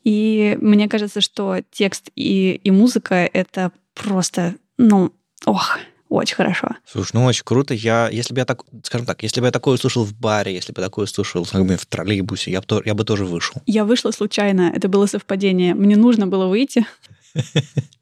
И 0.03 0.59
мне 0.61 0.89
кажется, 0.89 1.21
что 1.21 1.59
текст 1.71 2.11
и, 2.17 2.61
и 2.63 2.71
музыка— 2.71 3.15
это 3.33 3.73
просто, 3.95 4.55
ну, 4.77 5.13
ох, 5.45 5.79
очень 6.09 6.37
хорошо. 6.37 6.69
слушай, 6.85 7.11
ну 7.15 7.25
очень 7.25 7.45
круто. 7.45 7.75
Я, 7.75 8.09
если 8.11 8.33
бы 8.33 8.41
я 8.41 8.45
так, 8.45 8.65
скажем 8.85 9.07
так, 9.07 9.23
если 9.23 9.41
бы 9.41 9.47
я 9.47 9.53
такое 9.53 9.75
услышал 9.75 10.05
в 10.05 10.15
баре, 10.15 10.55
если 10.55 10.73
бы 10.73 10.81
я 10.81 10.87
такое 10.87 11.05
услышал 11.05 11.45
как 11.45 11.65
бы, 11.65 11.77
в 11.77 11.87
троллейбусе, 11.87 12.51
я 12.51 12.61
бы, 12.61 12.83
я 12.85 12.95
бы 12.95 13.05
тоже 13.05 13.25
вышел. 13.25 13.61
Я 13.67 13.85
вышла 13.85 14.11
случайно, 14.13 14.73
это 14.75 14.89
было 14.89 15.07
совпадение. 15.07 15.75
Мне 15.75 15.97
нужно 15.97 16.27
было 16.27 16.47
выйти. 16.47 16.87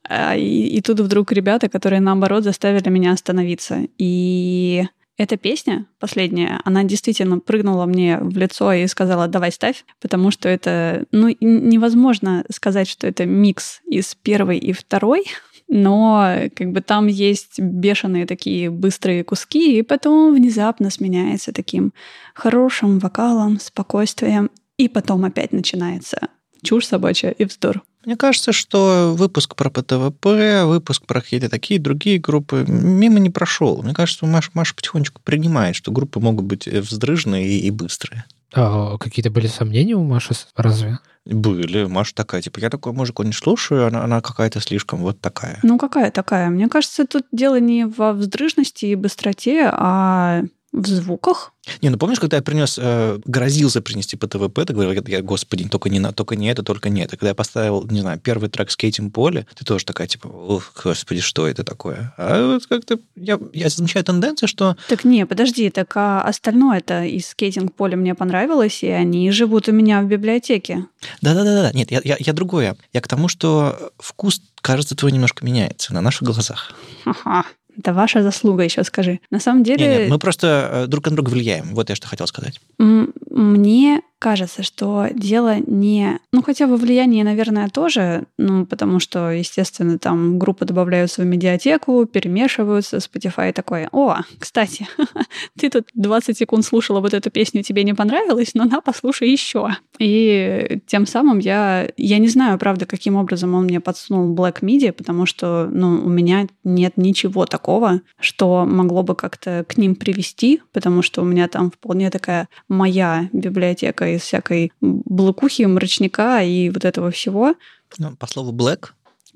А, 0.07 0.37
И, 0.37 0.67
и 0.67 0.83
тут 0.83 1.01
вдруг 1.01 1.33
ребята, 1.33 1.71
которые 1.71 1.99
наоборот 1.99 2.45
заставили 2.45 2.91
меня 2.91 3.13
остановиться. 3.13 3.87
И 3.97 4.85
эта 5.17 5.37
песня 5.37 5.87
последняя, 6.01 6.61
она 6.65 6.83
действительно 6.85 7.39
прыгнула 7.39 7.87
мне 7.87 8.19
в 8.19 8.37
лицо 8.37 8.73
и 8.73 8.87
сказала, 8.87 9.29
давай 9.29 9.53
ставь, 9.53 9.85
потому 10.01 10.31
что 10.31 10.49
это, 10.49 11.07
ну, 11.13 11.29
невозможно 11.41 12.45
сказать, 12.51 12.89
что 12.89 13.07
это 13.07 13.25
микс 13.25 13.81
из 13.87 14.15
первой 14.17 14.59
и 14.59 14.73
второй, 14.73 15.25
но 15.69 16.49
как 16.55 16.73
бы 16.73 16.81
там 16.81 17.07
есть 17.07 17.61
бешеные 17.61 18.27
такие 18.27 18.71
быстрые 18.71 19.25
куски, 19.25 19.79
и 19.79 19.83
потом 19.83 20.35
внезапно 20.35 20.91
сменяется 20.91 21.53
таким 21.53 21.93
хорошим 22.35 22.99
вокалом, 22.99 23.61
спокойствием, 23.61 24.51
и 24.77 24.89
потом 24.89 25.25
опять 25.25 25.53
начинается 25.53 26.29
чушь 26.63 26.87
собачья 26.87 27.31
и 27.31 27.45
вздор. 27.45 27.83
Мне 28.05 28.17
кажется, 28.17 28.53
что 28.53 29.15
выпуск 29.17 29.57
про 29.57 29.71
ПТВП, 29.71 30.65
выпуск 30.65 31.07
про 31.07 31.21
какие-то 31.21 31.49
такие 31.49 31.81
другие 31.81 32.19
группы 32.19 32.65
мимо 32.69 33.19
не 33.19 33.31
прошел. 33.31 33.83
Мне 33.83 33.95
кажется, 33.95 34.27
Маша, 34.27 34.51
Маша 34.55 34.75
потихонечку 34.75 35.21
принимает, 35.23 35.77
что 35.77 35.93
группы 35.93 36.21
могут 36.21 36.45
быть 36.45 36.69
э, 36.69 36.81
вздрыжные 36.81 37.47
и, 37.47 37.67
и 37.67 37.71
быстрые. 37.71 38.25
А 38.53 38.99
какие-то 38.99 39.31
были 39.31 39.47
сомнения 39.47 39.95
у 39.95 40.05
Маши? 40.05 40.35
Разве? 40.55 40.99
Были. 41.25 41.85
Маша 41.85 42.15
такая, 42.15 42.43
типа, 42.43 42.61
я 42.61 42.71
такой 42.71 42.93
музыку 42.93 43.23
не 43.23 43.33
слушаю, 43.33 43.87
она, 43.87 44.05
она 44.05 44.21
какая-то 44.21 44.61
слишком 44.61 45.01
вот 45.01 45.21
такая. 45.21 45.59
Ну, 45.63 45.79
какая 45.79 46.11
такая? 46.11 46.51
Мне 46.51 46.69
кажется, 46.69 47.07
тут 47.07 47.25
дело 47.33 47.59
не 47.59 47.87
во 47.87 48.13
вздрыжности 48.13 48.87
и 48.87 48.95
быстроте, 48.95 49.71
а 49.73 50.43
в 50.75 50.87
звуках. 50.89 51.53
Не, 51.81 51.89
ну 51.89 51.97
помнишь, 51.97 52.19
когда 52.19 52.37
я 52.37 52.43
принес, 52.43 52.79
э, 52.83 53.19
грозился 53.25 53.81
принести 53.81 54.17
по 54.17 54.27
ТВП, 54.27 54.65
ты 54.67 54.75
говорил, 54.75 55.03
я, 55.07 55.23
господи, 55.23 55.67
только 55.69 55.89
не, 55.89 56.01
на- 56.01 56.13
только 56.13 56.35
не 56.37 56.49
это, 56.49 56.63
только 56.63 56.91
не 56.91 57.03
это. 57.03 57.17
Когда 57.17 57.29
я 57.29 57.35
поставил, 57.35 57.87
не 57.89 58.01
знаю, 58.01 58.19
первый 58.19 58.51
трек 58.51 58.71
«Скейтинг 58.71 59.15
поле», 59.15 59.47
ты 59.55 59.65
тоже 59.65 59.85
такая, 59.87 60.09
типа, 60.09 60.27
ох, 60.27 60.73
господи, 60.85 61.21
что 61.21 61.47
это 61.47 61.63
такое? 61.65 62.13
А 62.19 62.55
вот 62.55 62.67
как-то 62.67 62.99
я, 63.15 63.39
я 63.53 63.69
замечаю 63.69 64.05
тенденцию, 64.05 64.49
что 64.49 64.77
Так 64.89 65.05
не, 65.05 65.25
подожди, 65.27 65.71
так 65.71 65.97
а 65.97 66.21
остальное-то 66.23 67.05
из 67.05 67.29
скейтинг-поля 67.29 67.97
мне 67.97 68.15
понравилось, 68.15 68.83
и 68.83 68.89
они 68.89 69.31
живут 69.31 69.69
у 69.69 69.73
меня 69.73 70.03
в 70.03 70.07
библиотеке. 70.07 70.87
Да-да-да, 71.23 71.71
нет, 71.73 71.91
я, 71.93 72.01
я, 72.05 72.17
я 72.19 72.33
другое. 72.33 72.77
Я 72.93 73.01
к 73.01 73.09
тому, 73.09 73.29
что 73.29 73.93
вкус, 73.99 74.43
кажется, 74.61 74.97
твой 74.97 75.13
немножко 75.13 75.47
меняется 75.47 75.95
на 75.95 76.01
наших 76.01 76.25
глазах. 76.25 76.73
Ха-ха. 77.05 77.45
Это 77.79 77.93
ваша 77.93 78.23
заслуга, 78.23 78.63
еще 78.63 78.85
скажи. 78.85 79.21
На 79.31 79.41
самом 79.41 79.65
деле, 79.65 79.87
Не, 79.87 80.05
не, 80.05 80.11
мы 80.11 80.19
просто 80.19 80.71
э, 80.73 80.87
друг 80.87 81.07
на 81.07 81.17
друга 81.17 81.31
влияем. 81.31 81.75
Вот 81.75 81.91
я 81.91 81.97
что 81.97 82.09
хотел 82.09 82.27
сказать. 82.27 82.61
Мне 82.79 84.01
кажется, 84.25 84.63
что 84.63 85.09
дело 85.13 85.57
не... 85.67 86.19
Ну, 86.33 86.43
хотя 86.43 86.67
во 86.67 86.77
влиянии, 86.77 87.23
наверное, 87.23 87.69
тоже, 87.69 88.25
ну, 88.39 88.65
потому 88.65 88.99
что, 88.99 89.31
естественно, 89.31 89.99
там 89.99 90.39
группы 90.39 90.65
добавляются 90.65 91.21
в 91.21 91.27
медиатеку, 91.27 92.07
перемешиваются, 92.07 92.97
Spotify 92.97 93.53
такой, 93.53 93.87
о, 93.93 94.23
кстати, 94.39 94.89
ты 95.59 95.69
тут 95.69 95.89
20 95.93 96.39
секунд 96.39 96.65
слушала 96.65 97.01
вот 97.01 97.13
эту 97.13 97.31
песню, 97.31 97.63
тебе 97.63 97.85
не 97.85 97.93
понравилось, 97.93 98.53
но 98.55 98.65
на, 98.65 98.81
послушай 98.81 99.31
еще. 99.31 99.77
И 99.99 100.81
тем 100.87 101.07
самым 101.07 101.39
я... 101.39 101.91
Я 101.99 102.17
не 102.17 102.29
знаю, 102.29 102.59
правда, 102.59 102.87
каким 102.87 103.17
образом 103.17 103.55
он 103.55 103.65
мне 103.65 103.81
подсунул 103.81 104.35
Black 104.35 104.63
Midi, 104.63 104.91
потому 104.93 105.27
что, 105.27 105.69
ну, 105.71 106.03
у 106.03 106.09
меня 106.09 106.47
нет 106.65 106.95
ничего 106.97 107.45
такого, 107.45 108.01
что 108.19 108.65
могло 108.65 109.03
бы 109.03 109.15
как-то 109.15 109.67
к 109.69 109.77
ним 109.77 109.95
привести, 109.95 110.63
потому 110.73 111.03
что 111.03 111.21
у 111.21 111.27
меня 111.27 111.47
там 111.47 111.71
вполне 111.71 112.09
такая 112.09 112.49
моя 112.69 113.29
библиотека 113.35 114.14
из 114.15 114.23
всякой 114.23 114.73
блокухи, 114.81 115.63
мрачника 115.63 116.43
и 116.43 116.71
вот 116.71 116.85
этого 116.85 117.11
всего. 117.11 117.55
Ну, 117.99 118.17
по 118.17 118.27
слову 118.27 118.53
black. 118.53 118.91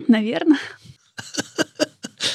Наверное. 0.07 0.59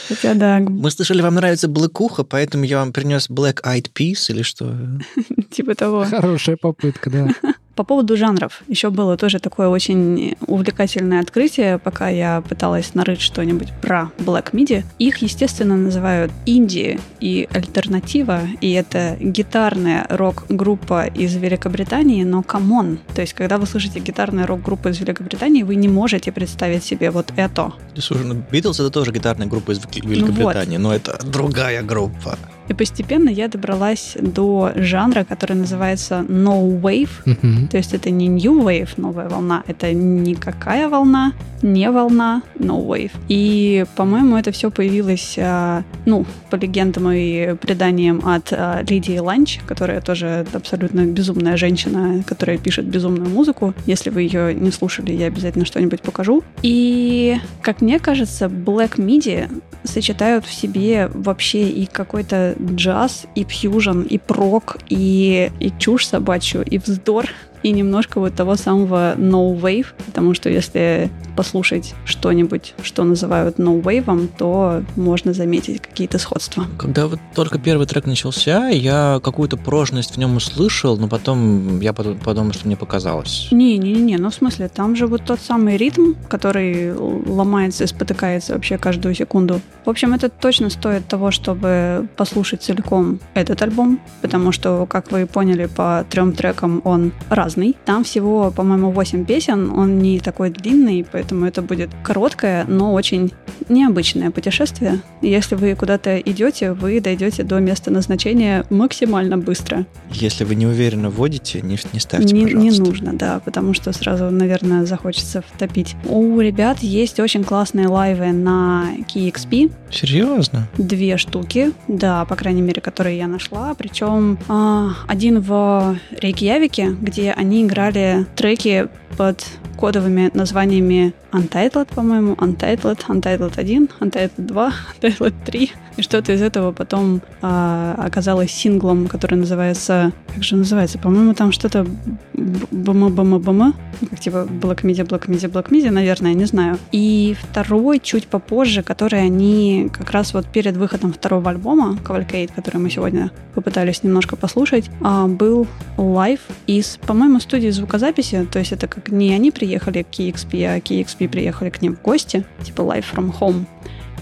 Хотя 0.07 0.33
да, 0.33 0.59
Мы 0.59 0.91
слышали, 0.91 1.21
вам 1.21 1.35
нравится 1.35 1.67
блэкуха, 1.67 2.23
поэтому 2.23 2.63
я 2.63 2.77
вам 2.79 2.93
принес 2.93 3.29
Black 3.29 3.61
Eyed 3.63 3.91
Peas 3.93 4.29
или 4.29 4.41
что? 4.41 4.75
типа 5.51 5.75
того. 5.75 6.05
Хорошая 6.05 6.57
попытка, 6.57 7.09
да. 7.09 7.29
По 7.75 7.83
поводу 7.83 8.15
жанров. 8.15 8.61
Еще 8.67 8.91
было 8.91 9.17
тоже 9.17 9.39
такое 9.39 9.67
очень 9.67 10.35
увлекательное 10.45 11.21
открытие, 11.21 11.79
пока 11.79 12.07
я 12.07 12.41
пыталась 12.47 12.93
нарыть 12.93 13.19
что-нибудь 13.21 13.69
про 13.81 14.11
Black 14.19 14.51
Midi. 14.51 14.83
Их, 14.99 15.17
естественно, 15.17 15.75
называют 15.75 16.31
инди 16.45 16.99
и 17.19 17.47
альтернатива, 17.51 18.41
и 18.61 18.71
это 18.73 19.17
гитарная 19.19 20.05
рок-группа 20.09 21.05
из 21.07 21.35
Великобритании, 21.35 22.23
но 22.23 22.43
камон. 22.43 22.99
То 23.15 23.21
есть, 23.21 23.33
когда 23.33 23.57
вы 23.57 23.65
слышите 23.65 23.99
гитарная 23.99 24.45
рок-группа 24.45 24.89
из 24.89 24.99
Великобритании, 24.99 25.63
вы 25.63 25.75
не 25.75 25.87
можете 25.87 26.31
представить 26.31 26.83
себе 26.83 27.09
вот 27.09 27.33
это. 27.35 27.73
Слушай, 27.97 28.25
ну 28.25 28.43
Битлз 28.51 28.79
это 28.79 28.91
тоже 28.91 29.11
гитарная 29.11 29.47
группа 29.47 29.71
из 29.71 29.79
Вел- 29.79 30.07
Великобритании, 30.07 30.77
но 30.77 30.93
это 30.93 31.19
другая 31.25 31.81
группа. 31.81 32.37
И 32.67 32.73
постепенно 32.73 33.29
я 33.29 33.47
добралась 33.47 34.17
до 34.19 34.71
жанра, 34.75 35.23
который 35.23 35.55
называется 35.55 36.25
No 36.27 36.81
Wave, 36.81 37.09
Мгм. 37.25 37.67
То 37.67 37.77
есть 37.77 37.93
это 37.93 38.09
не 38.09 38.27
New 38.27 38.61
Wave, 38.61 38.89
новая 38.97 39.29
волна, 39.29 39.63
это 39.67 39.93
никакая 39.93 40.89
волна, 40.89 41.33
не 41.61 41.89
волна, 41.89 42.43
No 42.55 42.85
Wave. 42.85 43.11
И, 43.29 43.85
по-моему, 43.95 44.37
это 44.37 44.51
все 44.51 44.69
появилось, 44.69 45.35
а, 45.39 45.83
ну, 46.05 46.25
по 46.49 46.55
легендам 46.55 47.11
и 47.11 47.55
преданиям 47.55 48.21
от 48.25 48.51
а, 48.51 48.83
Лидии 48.87 49.17
Ланч, 49.17 49.59
которая 49.65 50.01
тоже 50.01 50.45
абсолютно 50.53 51.05
безумная 51.05 51.57
женщина, 51.57 52.23
которая 52.25 52.57
пишет 52.57 52.85
безумную 52.85 53.29
музыку. 53.29 53.73
Если 53.85 54.09
вы 54.09 54.23
ее 54.23 54.53
не 54.53 54.71
слушали, 54.71 55.13
я 55.13 55.27
обязательно 55.27 55.65
что-нибудь 55.65 56.01
покажу. 56.01 56.43
И, 56.61 57.37
как 57.61 57.81
мне 57.81 57.99
кажется, 57.99 58.45
Black 58.45 58.97
Midi 58.97 59.49
сочетают 59.83 60.45
в 60.45 60.53
себе 60.53 61.09
вообще 61.13 61.69
и 61.69 61.85
какой-то 61.85 62.55
джаз, 62.59 63.25
и 63.35 63.43
фьюжн, 63.43 64.01
и 64.01 64.17
прок, 64.17 64.77
и, 64.89 65.51
и 65.59 65.71
чушь 65.77 66.07
собачью, 66.07 66.63
и 66.63 66.77
вздор. 66.77 67.27
И 67.63 67.71
немножко 67.71 68.19
вот 68.19 68.35
того 68.35 68.55
самого 68.55 69.15
no 69.15 69.59
wave, 69.59 69.87
потому 70.05 70.33
что 70.33 70.49
если 70.49 71.09
послушать 71.35 71.95
что-нибудь, 72.05 72.75
что 72.83 73.03
называют 73.03 73.57
no 73.57 73.81
wave, 73.81 74.29
то 74.37 74.83
можно 74.95 75.33
заметить 75.33 75.81
какие-то 75.81 76.19
сходства. 76.19 76.65
Когда 76.77 77.07
вот 77.07 77.19
только 77.33 77.57
первый 77.57 77.87
трек 77.87 78.05
начался, 78.05 78.69
я 78.69 79.19
какую-то 79.23 79.57
прожность 79.57 80.15
в 80.15 80.17
нем 80.17 80.35
услышал, 80.35 80.97
но 80.97 81.07
потом 81.07 81.79
я 81.79 81.93
подумал, 81.93 82.53
что 82.53 82.67
мне 82.67 82.75
показалось. 82.75 83.47
Не-не-не, 83.51 84.17
ну 84.17 84.29
в 84.29 84.35
смысле, 84.35 84.69
там 84.69 84.95
же 84.95 85.07
вот 85.07 85.25
тот 85.25 85.39
самый 85.39 85.77
ритм, 85.77 86.13
который 86.29 86.93
ломается 86.93 87.85
и 87.85 87.87
спотыкается 87.87 88.53
вообще 88.53 88.77
каждую 88.77 89.15
секунду. 89.15 89.61
В 89.85 89.89
общем, 89.89 90.13
это 90.13 90.29
точно 90.29 90.69
стоит 90.69 91.07
того, 91.07 91.31
чтобы 91.31 92.07
послушать 92.15 92.61
целиком 92.61 93.19
этот 93.33 93.61
альбом, 93.61 93.99
потому 94.21 94.51
что, 94.51 94.85
как 94.85 95.11
вы 95.11 95.25
поняли, 95.25 95.65
по 95.65 96.05
трем 96.09 96.33
трекам 96.33 96.81
он 96.83 97.11
разный. 97.53 97.75
Там 97.85 98.03
всего, 98.03 98.51
по-моему, 98.51 98.91
8 98.91 99.25
песен, 99.25 99.71
он 99.71 99.99
не 99.99 100.19
такой 100.19 100.49
длинный, 100.49 101.05
поэтому 101.09 101.45
это 101.45 101.61
будет 101.61 101.89
короткое, 102.03 102.65
но 102.65 102.93
очень 102.93 103.31
необычное 103.69 104.31
путешествие. 104.31 104.99
Если 105.21 105.55
вы 105.55 105.75
куда-то 105.75 106.19
идете, 106.19 106.73
вы 106.73 106.99
дойдете 106.99 107.43
до 107.43 107.59
места 107.59 107.91
назначения 107.91 108.65
максимально 108.69 109.37
быстро. 109.37 109.85
Если 110.11 110.43
вы 110.43 110.55
не 110.55 110.65
уверенно 110.65 111.09
вводите, 111.09 111.61
не, 111.61 111.77
не 111.93 111.99
ставьте, 111.99 112.33
не, 112.33 112.43
пожалуйста. 112.43 112.71
Не 112.71 112.79
нужно, 112.79 113.13
да, 113.13 113.41
потому 113.43 113.73
что 113.73 113.91
сразу, 113.93 114.29
наверное, 114.29 114.85
захочется 114.85 115.41
втопить. 115.41 115.95
У 116.05 116.39
ребят 116.39 116.79
есть 116.79 117.19
очень 117.19 117.43
классные 117.43 117.87
лайвы 117.87 118.31
на 118.31 118.89
KXP. 119.13 119.71
Серьезно? 119.91 120.67
Две 120.77 121.17
штуки, 121.17 121.71
да, 121.87 122.25
по 122.25 122.35
крайней 122.35 122.61
мере, 122.61 122.81
которые 122.81 123.17
я 123.17 123.27
нашла. 123.27 123.73
Причем 123.75 124.37
э, 124.49 124.89
один 125.07 125.39
в 125.39 125.97
Рейкьявике, 126.19 126.95
где 127.01 127.31
они 127.31 127.42
играли 127.65 128.25
треки 128.35 128.87
под 129.17 129.45
кодовыми 129.77 130.31
названиями 130.33 131.13
Untitled, 131.33 131.87
по-моему, 131.93 132.33
Untitled, 132.35 132.99
Untitled 133.07 133.53
1, 133.57 133.89
Untitled 133.99 134.31
2, 134.37 134.73
Untitled 135.01 135.33
3. 135.45 135.71
И 135.97 136.01
что-то 136.01 136.33
из 136.33 136.41
этого 136.41 136.71
потом 136.71 137.21
а, 137.41 137.95
оказалось 137.97 138.51
синглом, 138.51 139.07
который 139.07 139.35
называется... 139.35 140.11
Как 140.33 140.43
же 140.43 140.55
называется? 140.55 140.97
По-моему, 140.97 141.33
там 141.35 141.51
что-то 141.51 141.85
BM-BM-BM. 142.33 143.73
Как 144.09 144.19
типа 144.19 144.47
Black 144.49 144.81
Midi, 144.83 145.05
Black 145.05 145.27
Midi, 145.27 145.51
Black 145.51 145.69
Midi, 145.69 145.91
наверное, 145.91 146.33
не 146.33 146.45
знаю. 146.45 146.79
И 146.91 147.35
второй 147.39 147.99
чуть 147.99 148.27
попозже, 148.27 148.81
который 148.81 149.21
они 149.21 149.89
как 149.93 150.11
раз 150.11 150.33
вот 150.33 150.47
перед 150.47 150.77
выходом 150.77 151.13
второго 151.13 151.51
альбома 151.51 151.99
Cavalcade, 152.03 152.49
который 152.55 152.77
мы 152.77 152.89
сегодня 152.89 153.31
попытались 153.53 154.03
немножко 154.03 154.35
послушать, 154.35 154.89
а, 155.01 155.27
был 155.27 155.67
live 155.97 156.39
из, 156.65 156.97
по-моему, 157.05 157.39
студии 157.39 157.69
звукозаписи. 157.69 158.47
То 158.51 158.59
есть 158.59 158.71
это 158.71 158.87
как 158.87 159.09
не 159.09 159.33
они 159.33 159.51
приехали 159.51 160.01
к 160.01 160.07
KEXP, 160.07 160.65
а 160.65 160.79
KEXP 160.79 161.22
приехали 161.27 161.69
к 161.69 161.81
ним 161.81 161.95
в 161.95 162.01
гости, 162.01 162.43
типа 162.63 162.81
Live 162.81 163.05
from 163.13 163.33
Home. 163.39 163.65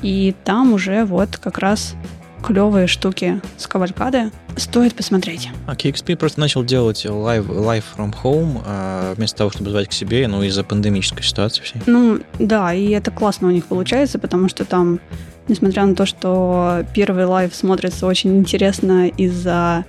И 0.01 0.33
там 0.43 0.73
уже 0.73 1.05
вот 1.05 1.37
как 1.37 1.59
раз 1.59 1.95
клевые 2.41 2.87
штуки 2.87 3.41
с 3.57 3.67
Cavalcade'ы. 3.67 4.32
Стоит 4.57 4.95
посмотреть. 4.95 5.49
А 5.67 5.75
KEXP 5.75 6.17
просто 6.17 6.39
начал 6.39 6.63
делать 6.63 7.05
live, 7.05 7.47
live 7.47 7.83
from 7.95 8.13
home 8.23 8.61
а, 8.65 9.13
вместо 9.15 9.37
того, 9.37 9.49
чтобы 9.49 9.69
звать 9.69 9.87
к 9.87 9.93
себе, 9.93 10.27
ну, 10.27 10.43
из-за 10.43 10.63
пандемической 10.63 11.23
ситуации 11.23 11.61
всей. 11.61 11.81
Ну, 11.85 12.19
да, 12.37 12.73
и 12.73 12.89
это 12.89 13.11
классно 13.11 13.47
у 13.47 13.51
них 13.51 13.65
получается, 13.65 14.19
потому 14.19 14.49
что 14.49 14.65
там, 14.65 14.99
несмотря 15.47 15.85
на 15.85 15.95
то, 15.95 16.05
что 16.05 16.83
первый 16.93 17.25
live 17.25 17.55
смотрится 17.55 18.07
очень 18.07 18.37
интересно 18.37 19.07
из-за... 19.07 19.85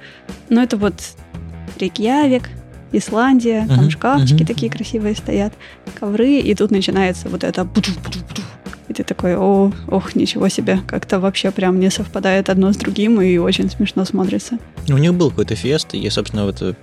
Ну, 0.49 0.63
это 0.63 0.77
вот 0.77 0.95
Рейкьявик, 1.79 2.49
Исландия, 2.93 3.67
там 3.67 3.91
шкафчики 3.91 4.45
такие 4.45 4.71
красивые 4.71 5.15
стоят, 5.15 5.53
ковры, 5.99 6.39
и 6.39 6.55
тут 6.55 6.71
начинается 6.71 7.29
вот 7.29 7.45
это 7.45 7.67
и 8.93 8.95
ты 8.95 9.05
такой, 9.05 9.37
о, 9.37 9.73
ох, 9.89 10.15
ничего 10.15 10.49
себе, 10.49 10.81
как-то 10.87 11.19
вообще 11.19 11.51
прям 11.51 11.81
не 11.81 11.91
совпадает 11.91 12.51
одно 12.51 12.73
с 12.73 12.77
другим 12.77 13.21
и 13.21 13.39
очень 13.39 13.71
смешно 13.71 14.05
смотрится. 14.05 14.59
У 14.89 14.99
них 14.99 15.15
был 15.15 15.31
какой-то 15.31 15.55
фест, 15.55 15.95
и, 15.95 16.11
собственно, 16.11 16.45
вот 16.45 16.61
э, 16.61 16.75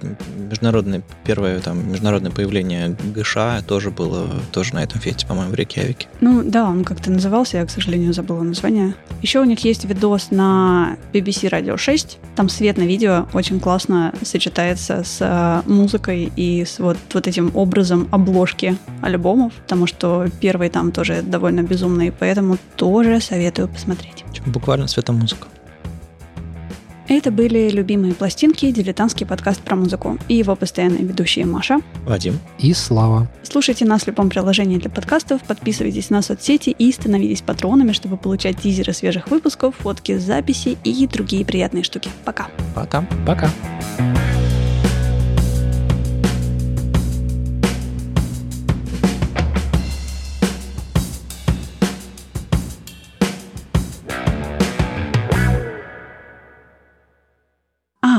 международное, 0.50 1.02
первое 1.24 1.60
там 1.60 1.92
международное 1.92 2.32
появление 2.32 2.96
ГШ 3.16 3.64
тоже 3.68 3.92
было 3.92 4.28
тоже 4.52 4.74
на 4.74 4.84
этом 4.84 5.00
фесте, 5.00 5.28
по-моему, 5.28 5.52
в 5.52 5.56
Рейкьявике. 5.56 6.08
Ну 6.22 6.44
да, 6.44 6.66
он 6.66 6.84
как-то 6.84 7.12
назывался, 7.12 7.58
я, 7.58 7.66
к 7.66 7.70
сожалению, 7.70 8.14
забыла 8.14 8.42
название. 8.42 8.96
Еще 9.22 9.40
у 9.40 9.46
них 9.46 9.60
есть 9.64 9.86
видос 9.86 10.32
на 10.32 10.98
BBC 11.14 11.50
Radio 11.50 11.78
6, 11.78 12.18
там 12.36 12.50
свет 12.50 12.78
на 12.78 12.84
видео 12.84 13.28
очень 13.34 13.60
классно 13.60 14.14
сочетается 14.24 15.04
с 15.04 15.18
э, 15.20 15.70
музыкой 15.70 16.32
и 16.36 16.66
с 16.66 16.80
вот, 16.80 16.98
вот 17.14 17.28
этим 17.28 17.52
образом 17.54 18.08
обложки 18.12 18.78
альбомов, 19.02 19.54
потому 19.54 19.88
что 19.88 20.28
первый 20.40 20.70
там 20.70 20.92
тоже 20.92 21.22
довольно 21.22 21.62
безумно 21.62 21.99
и 22.02 22.12
поэтому 22.12 22.58
тоже 22.76 23.20
советую 23.22 23.68
посмотреть. 23.68 24.24
Буквально 24.46 24.88
светомузыка. 24.88 25.48
Это 27.10 27.32
были 27.32 27.70
любимые 27.70 28.14
пластинки, 28.14 28.70
дилетантский 28.70 29.26
подкаст 29.26 29.62
про 29.62 29.76
музыку 29.76 30.20
и 30.28 30.36
его 30.36 30.56
постоянные 30.56 31.04
ведущие 31.04 31.48
Маша, 31.48 31.80
Вадим 32.06 32.38
и 32.60 32.72
Слава. 32.72 33.28
Слушайте 33.42 33.84
нас 33.84 34.04
в 34.04 34.08
любом 34.08 34.30
приложении 34.30 34.78
для 34.78 34.92
подкастов, 34.92 35.42
подписывайтесь 35.42 36.12
на 36.12 36.22
соцсети 36.22 36.70
и 36.70 36.92
становитесь 36.92 37.42
патронами, 37.42 37.94
чтобы 37.94 38.16
получать 38.16 38.62
тизеры 38.62 38.94
свежих 38.94 39.32
выпусков, 39.32 39.76
фотки, 39.80 40.20
записи 40.20 40.78
и 40.84 41.08
другие 41.08 41.44
приятные 41.46 41.84
штуки. 41.84 42.12
Пока. 42.26 42.48
Пока. 42.76 43.04
Пока. 43.26 43.50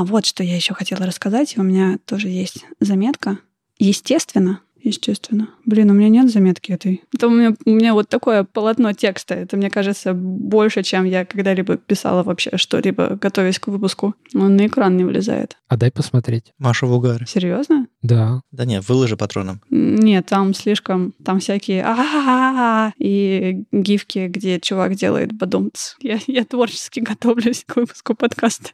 А, 0.01 0.05
вот 0.05 0.25
что 0.25 0.43
я 0.43 0.57
еще 0.57 0.73
хотела 0.73 1.05
рассказать. 1.05 1.59
У 1.59 1.63
меня 1.63 1.99
тоже 2.07 2.29
есть 2.29 2.65
заметка. 2.81 3.39
Естественно, 3.79 4.61
Естественно. 4.83 5.51
Блин, 5.67 5.91
у 5.91 5.93
меня 5.93 6.09
нет 6.09 6.33
заметки 6.33 6.73
этой. 6.73 7.03
Это 7.15 7.29
у 7.29 7.31
меня, 7.31 7.55
у 7.67 7.71
меня 7.71 7.93
вот 7.93 8.09
такое 8.09 8.45
полотно 8.45 8.95
текста. 8.95 9.35
Это, 9.35 9.59
мне 9.59 9.69
кажется, 9.69 10.15
больше, 10.15 10.83
чем 10.83 11.05
я 11.05 11.27
когда-либо 11.27 11.77
писала 11.77 12.23
вообще 12.23 12.57
что-либо, 12.57 13.19
готовясь 13.21 13.59
к 13.59 13.67
выпуску. 13.69 14.15
Он 14.35 14.57
на 14.57 14.67
экран 14.67 14.97
не 14.97 15.05
влезает. 15.05 15.59
А 15.69 15.77
дай 15.77 15.93
посмотреть. 15.93 16.55
Маша 16.59 16.87
в 16.87 16.93
угаре. 16.95 17.27
Серьезно? 17.29 17.89
Да. 18.01 18.41
Да 18.53 18.65
нет, 18.65 18.89
выложи 18.89 19.19
патроном. 19.19 19.61
Нет, 19.69 20.25
там 20.27 20.55
слишком... 20.55 21.13
Там 21.23 21.41
всякие 21.41 21.85
а 21.85 22.93
и 22.97 23.65
гифки, 23.73 24.29
где 24.29 24.61
чувак 24.61 24.95
делает 24.95 25.35
бадумц. 25.35 25.97
Я, 26.01 26.19
я 26.27 26.45
творчески 26.45 27.01
готовлюсь 27.01 27.65
к 27.67 27.77
выпуску 27.77 28.15
подкаста. 28.15 28.71